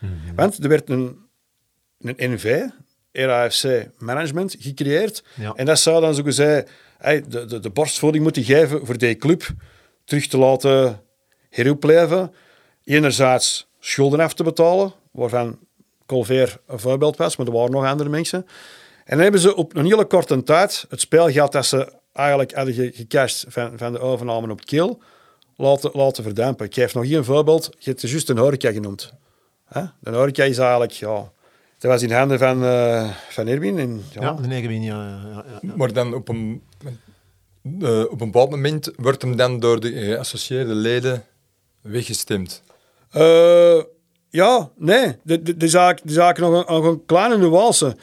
[0.00, 0.34] Mm -hmm.
[0.34, 1.18] Want er werd een,
[1.98, 2.66] een NV,
[3.12, 5.24] RAFC Management, gecreëerd.
[5.34, 5.52] Ja.
[5.54, 9.16] En dat zou dan zo gezegd hey, de, de, de borstvoeding moeten geven voor die
[9.16, 9.50] club
[10.04, 11.00] terug te laten
[11.48, 12.34] heropleven.
[12.84, 15.58] Enerzijds schulden af te betalen, waarvan
[16.06, 18.46] Colver een voorbeeld was, maar er waren nog andere mensen.
[19.04, 22.74] En dan hebben ze op een hele korte tijd het speelgeld dat ze eigenlijk hadden
[22.74, 25.02] gecashed van, van de overname op Kiel
[25.56, 26.66] laten, laten verdampen.
[26.66, 27.70] Ik geef nog hier een voorbeeld.
[27.78, 29.12] Je hebt juist een horeca genoemd.
[29.70, 29.82] Hè?
[30.00, 31.32] De horeca is eigenlijk, ja,
[31.78, 33.78] dat was in handen van, uh, van Erwin.
[33.78, 34.20] En, ja.
[34.22, 36.62] ja, de Erwin, ja, ja, ja, Maar dan op een,
[37.62, 41.24] uh, op een bepaald moment wordt hem dan door de geassocieerde leden
[41.80, 42.62] weggestemd.
[43.16, 43.82] Uh,
[44.28, 45.16] ja, nee.
[45.22, 47.96] De, de, zaak, de zaak nog een, nog een kleine nuance.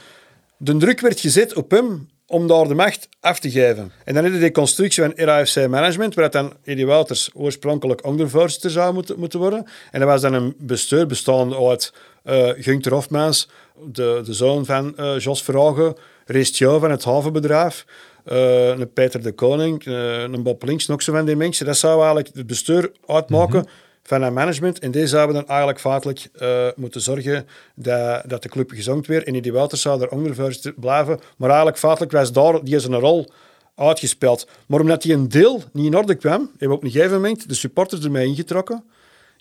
[0.57, 3.91] De druk werd gezet op hem om daar de macht af te geven.
[4.03, 8.93] En dan is de constructie van RAFC Management, waar dan Eddie Wouters oorspronkelijk ondervoorzitter zou
[8.93, 9.65] moeten, moeten worden.
[9.91, 11.93] En dat was dan een bestuur bestaande uit
[12.25, 13.49] uh, Gunther Hofmans,
[13.85, 17.85] de, de zoon van uh, Jos Verhagen, Restio van het havenbedrijf,
[18.23, 21.65] een Peter de Koning, een Bob Links, nog zo van die mensen.
[21.65, 23.63] Dat zou eigenlijk het bestuur uitmaken...
[23.63, 23.69] Van
[24.09, 24.79] het management.
[24.79, 29.27] En deze zouden dan eigenlijk feitelijk uh, moeten zorgen dat, dat de club gezongen weer.
[29.27, 31.19] En die Wouters zou er ondervoorzitter blijven.
[31.37, 33.31] Maar eigenlijk feitelijk was daar die zijn rol
[33.75, 34.47] uitgespeeld.
[34.67, 37.49] Maar omdat die een deel niet in orde kwam, hebben we op een gegeven moment
[37.49, 38.83] de supporters ermee ingetrokken.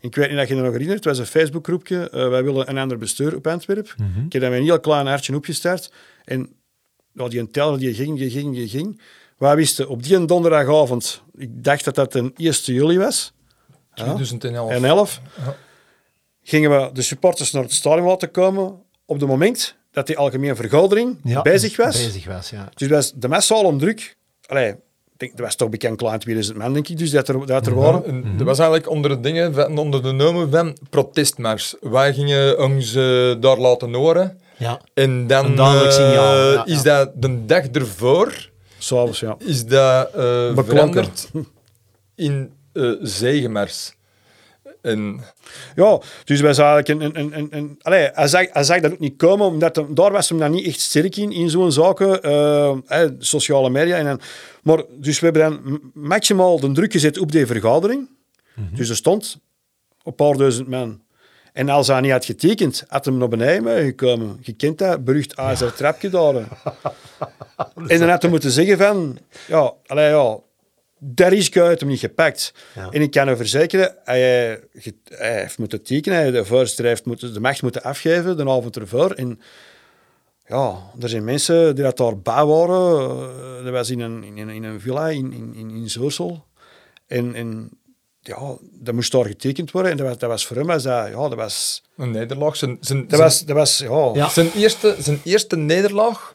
[0.00, 2.10] Ik weet niet of je je nog herinnert, het was een Facebookgroepje.
[2.14, 3.92] Uh, wij willen een ander bestuur op Antwerpen.
[3.96, 4.26] Mm -hmm.
[4.26, 5.92] Ik heb daar een heel klein hartje opgestart.
[6.24, 6.48] En
[7.12, 9.00] ja, die teller die ging, die ging, die ging.
[9.38, 13.34] Wij wisten op die donderdagavond, ik dacht dat dat een 1 juli was
[13.97, 14.70] 2011.
[14.70, 15.57] En 11 ja.
[16.42, 20.55] gingen we de supporters naar het stadion laten komen op het moment dat die algemene
[20.55, 22.05] vergadering ja, bezig was.
[22.05, 22.68] Bezig was, ja.
[22.74, 24.16] Dus was de massale druk.
[24.47, 24.74] Allee,
[25.16, 27.74] denk, dat was toch bekend klein 2000 man, denk ik, dus dat er, dat er
[27.74, 28.03] waren.
[28.07, 28.36] Ja, mhm.
[28.36, 31.74] Dat was eigenlijk onder de dingen, onder de noemen van protestmars.
[31.80, 34.40] Wij gingen ons uh, daar laten horen.
[34.57, 34.80] Ja.
[34.94, 36.53] En dan uh, signaal.
[36.53, 38.51] Ja, is dat de dag ervoor...
[38.78, 39.36] S'avonds, ja.
[39.38, 41.30] Is dat uh, veranderd
[42.14, 43.95] in uh, zegenmars.
[44.83, 45.20] En...
[45.74, 47.37] Ja, dus wij eigenlijk een...
[47.37, 50.29] een, een, allez, hij, zag, hij zag dat ook niet komen, omdat hem, daar was
[50.29, 52.31] hem dan niet echt sterk in, in zo'n zaken.
[52.31, 53.97] Uh, sociale media.
[53.97, 54.20] En,
[54.62, 58.09] maar, dus we hebben dan maximaal de druk gezet op die vergadering.
[58.55, 58.77] Mm -hmm.
[58.77, 59.39] Dus er stond
[60.03, 61.05] een paar duizend man.
[61.53, 64.39] En als hij niet had getekend, had hem naar beneden gekomen.
[64.41, 66.35] Je kent dat, berucht ASR trapje daar.
[67.93, 69.18] en dan had hij moeten zeggen van...
[69.47, 70.39] Ja, allez, ja,
[70.99, 72.55] dat risico uit hem niet gepakt.
[72.74, 72.88] Ja.
[72.90, 74.20] En ik kan u verzekeren, hij,
[75.05, 79.11] hij heeft moeten tekenen, de voorzitter heeft moeten, de macht moeten afgeven de avond ervoor.
[79.11, 79.40] En
[80.47, 83.64] ja, er zijn mensen die dat daarbij waren.
[83.64, 86.42] Dat was in een, in een, in een villa in, in, in.
[87.07, 87.70] En, en
[88.20, 89.90] ja, dat moest daar getekend worden.
[89.90, 91.82] En dat was, dat was voor hem was dat, ja, dat was...
[91.97, 92.57] Een nederlaag.
[92.57, 94.11] Zijn, zijn, dat, was, dat was, ja...
[94.14, 94.28] ja.
[94.28, 96.32] Zijn, eerste, zijn eerste nederlaag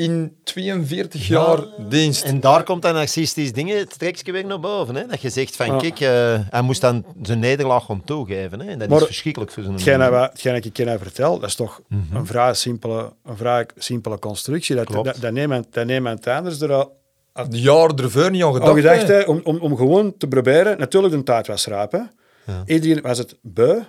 [0.00, 2.24] in 42 jaar dienst.
[2.24, 4.94] En daar komt dan narcistisch dingen het trekje weer naar boven.
[4.94, 5.06] Hè?
[5.06, 6.08] Dat je zegt van, kijk, uh,
[6.50, 8.60] hij moest dan zijn nederlaag om toegeven.
[8.60, 8.70] Hè?
[8.70, 11.80] En dat maar is verschrikkelijk voor zo'n hetgeen, hetgeen ik je vertel, dat is toch
[11.88, 12.16] mm -hmm.
[12.16, 14.76] een vrij simpele, een vrij simpele constructie.
[14.76, 16.98] Dat, dat, dat, neemt, dat neemt anders er al...
[17.48, 18.70] De jaren ervoor niet aan gedacht.
[18.70, 20.78] Al gedacht hè, om, om, om gewoon te proberen.
[20.78, 21.64] Natuurlijk, de tijd was.
[21.64, 21.98] Ja.
[22.64, 23.80] Iedereen was het beu.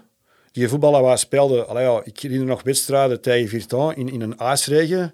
[0.51, 4.37] Die voetballer waar speelde, allee, ja, ik herinner nog wedstrijden tegen Virton in, in een
[4.37, 5.13] ijsregen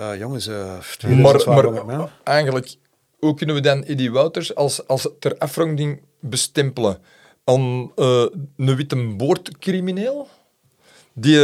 [0.00, 2.74] uh, jongens, uh, maar, maar, maar eigenlijk,
[3.18, 6.98] hoe kunnen we dan Eddie Wouters als, als ter afronding bestempelen?
[7.44, 8.26] Aan uh,
[8.56, 10.28] een witte boordcrimineel,
[11.12, 11.36] die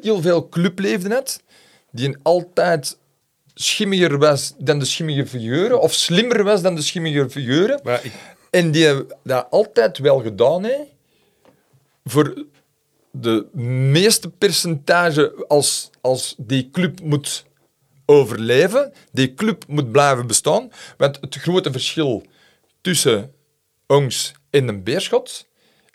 [0.00, 1.42] heel veel clubleven had,
[1.90, 2.98] die altijd
[3.54, 8.12] schimmiger was dan de schimmige figuren, of slimmer was dan de schimmige figuren, ik...
[8.50, 10.90] en die dat altijd wel gedaan heeft,
[12.04, 12.44] voor
[13.12, 13.46] de
[13.92, 17.44] meeste percentage als, als die club moet
[18.06, 20.70] overleven, die club moet blijven bestaan.
[20.96, 22.26] Want het grote verschil
[22.80, 23.34] tussen
[23.86, 25.46] ons en een Beerschot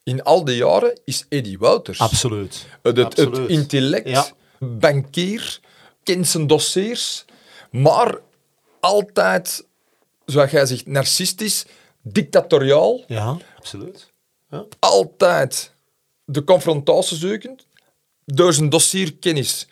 [0.03, 1.99] in al die jaren is Eddie Wouters.
[1.99, 2.65] Absoluut.
[2.82, 4.28] Het, intellect, ja.
[4.59, 5.59] bankier,
[6.03, 7.26] kent zijn dossiers,
[7.72, 8.20] maar
[8.80, 9.65] altijd
[10.26, 11.65] zoals jij zegt, narcistisch,
[12.01, 13.03] dictatoriaal.
[13.07, 14.11] Ja, absoluut.
[14.49, 14.65] Ja.
[14.80, 15.76] Altijd
[16.30, 17.56] de confrontatie zoeken,
[18.26, 19.68] door zijn dossierkennis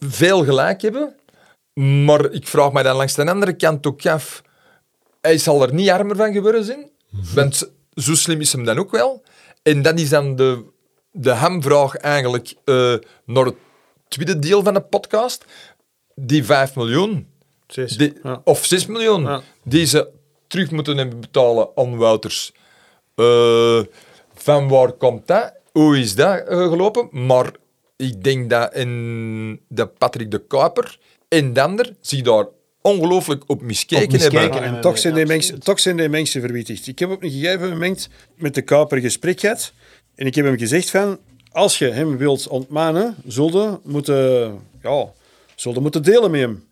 [0.00, 1.14] veel gelijk hebben.
[2.04, 4.42] Maar ik vraag me dan langs de andere kant ook af,
[5.20, 6.90] hij zal er niet armer van geworden zijn,
[7.34, 9.22] want zo slim is hem dan ook wel.
[9.62, 10.64] En dat is dan de,
[11.10, 12.94] de hamvraag eigenlijk eh,
[13.24, 13.54] naar het
[14.08, 15.44] tweede deel van de podcast.
[16.14, 17.28] Die 5 miljoen,
[17.66, 17.96] Zes.
[17.96, 18.40] die, Ja.
[18.44, 19.42] of 6 miljoen, Ja.
[19.64, 20.08] die ze
[20.46, 22.52] terug moeten hebben betalen aan Wouters.
[23.14, 23.80] Eh,
[24.44, 25.52] van waar komt dat?
[25.72, 27.08] Hoe is dat eh, gelopen?
[27.10, 27.52] Maar
[27.96, 32.46] ik denk dat in de Patrick de Kuiper en Dander zich daar
[32.80, 34.56] ongelooflijk op miskeken, Op miskeken hebben.
[34.56, 34.76] Ja, hebben.
[34.76, 36.86] en toch zijn, die mensen, toch zijn die mensen verwittigd.
[36.86, 39.72] Ik heb op een gegeven moment met de Kaper gesprek gehad.
[40.14, 41.18] En ik heb hem gezegd van,
[41.50, 45.12] als je hem wilt ontmanen, zullen moeten, ja,
[45.54, 46.64] zullen moeten delen met hem.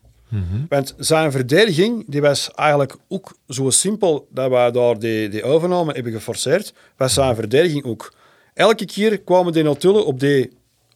[0.68, 5.92] Want zijn verdediging die was eigenlijk ook zo simpel dat wij daar die, die overname
[5.92, 6.74] hebben geforceerd.
[6.96, 8.12] Was zijn verdediging ook.
[8.54, 10.50] Elke keer kwamen die notulen op die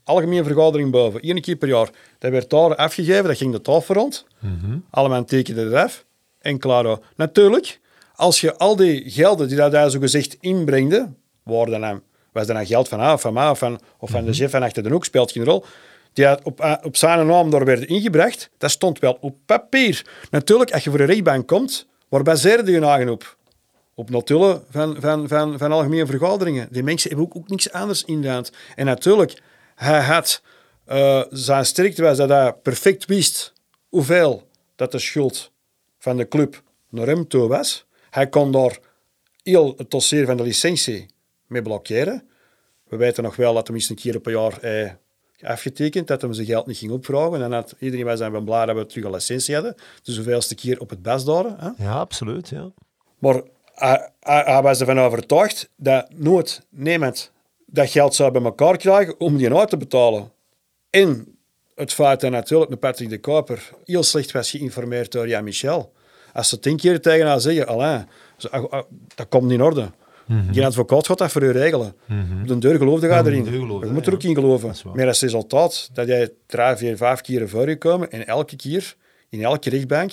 [0.05, 1.29] algemene vergadering boven.
[1.29, 1.91] Eén keer per jaar.
[2.19, 4.27] Dat werd daar afgegeven, dat ging de tafel rond.
[4.91, 6.05] Allemaal tekenden eraf.
[6.39, 6.99] En klaar.
[7.17, 7.81] Natuurlijk,
[8.15, 11.09] als je al die gelden die dat daar zo gezegd inbrengde,
[11.43, 12.01] waar dan
[12.33, 14.51] was dat dan geld van A of van mij of van, of van de chef
[14.51, 15.65] van achter de hoek, speelt geen rol.
[16.17, 20.07] Die op, eh, op zijn naam daar werden ingebracht, dat stond wel op papier.
[20.31, 23.37] Natuurlijk, als je voor de rechtbank komt, waar baseerde je nagen op?
[23.95, 26.69] Op notulen van, van, van, van algemene vergaderingen.
[26.71, 28.53] Die mensen hebben ook, ook niks anders in de hand.
[28.75, 29.43] En natuurlijk,
[29.75, 30.43] hij had
[30.85, 33.53] eh, zijn sterkte was dat hij perfect wist
[33.89, 35.51] hoeveel dat de schuld
[35.99, 37.87] van de club naar hem toe was.
[38.11, 38.79] Hij kon daar
[39.43, 41.07] heel het dossier van de licentie
[41.47, 42.29] mee blokkeren.
[42.89, 44.91] We weten nog wel dat hem eens een keer een jaar eh,
[45.43, 47.43] afgetekend, dat hem zijn geld niet ging opvragen.
[47.43, 49.75] En had iedereen was dan blij dat we terug een licentie hadden.
[49.75, 51.45] Dus de zoveelste keer op het best daar.
[51.45, 51.85] Hè?
[51.85, 52.49] Ja, absoluut.
[52.49, 52.71] Ja.
[53.19, 53.43] Maar
[53.75, 57.33] hij, hij, hij was ervan overtuigd dat nooit niemand
[57.67, 60.33] dat geld zou bij elkaar krijgen om die uit te betalen.
[60.91, 61.37] En
[61.75, 65.93] het feit dat natuurlijk de Patrick de Kuiper heel slecht was geïnformeerd door Jan Michel.
[66.33, 68.09] Als ze tien keer tegen haar zeggen, Alain,
[68.51, 68.83] ah, ah,
[69.15, 69.91] dat komt niet in orde.
[70.29, 71.95] Geen advocaat gaat dat voor u regelen.
[72.43, 73.45] Op de deur geloofde de erin.
[73.45, 74.69] je moet er ook in geloven.
[74.69, 74.95] Dat.
[74.95, 78.95] Maar als resultaat dat jij drie, vier, vijf keer voor je komen en elke keer,
[79.29, 80.13] in elke rechtbank,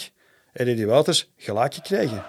[0.51, 2.23] heb je die Wouters gelijk gekregen.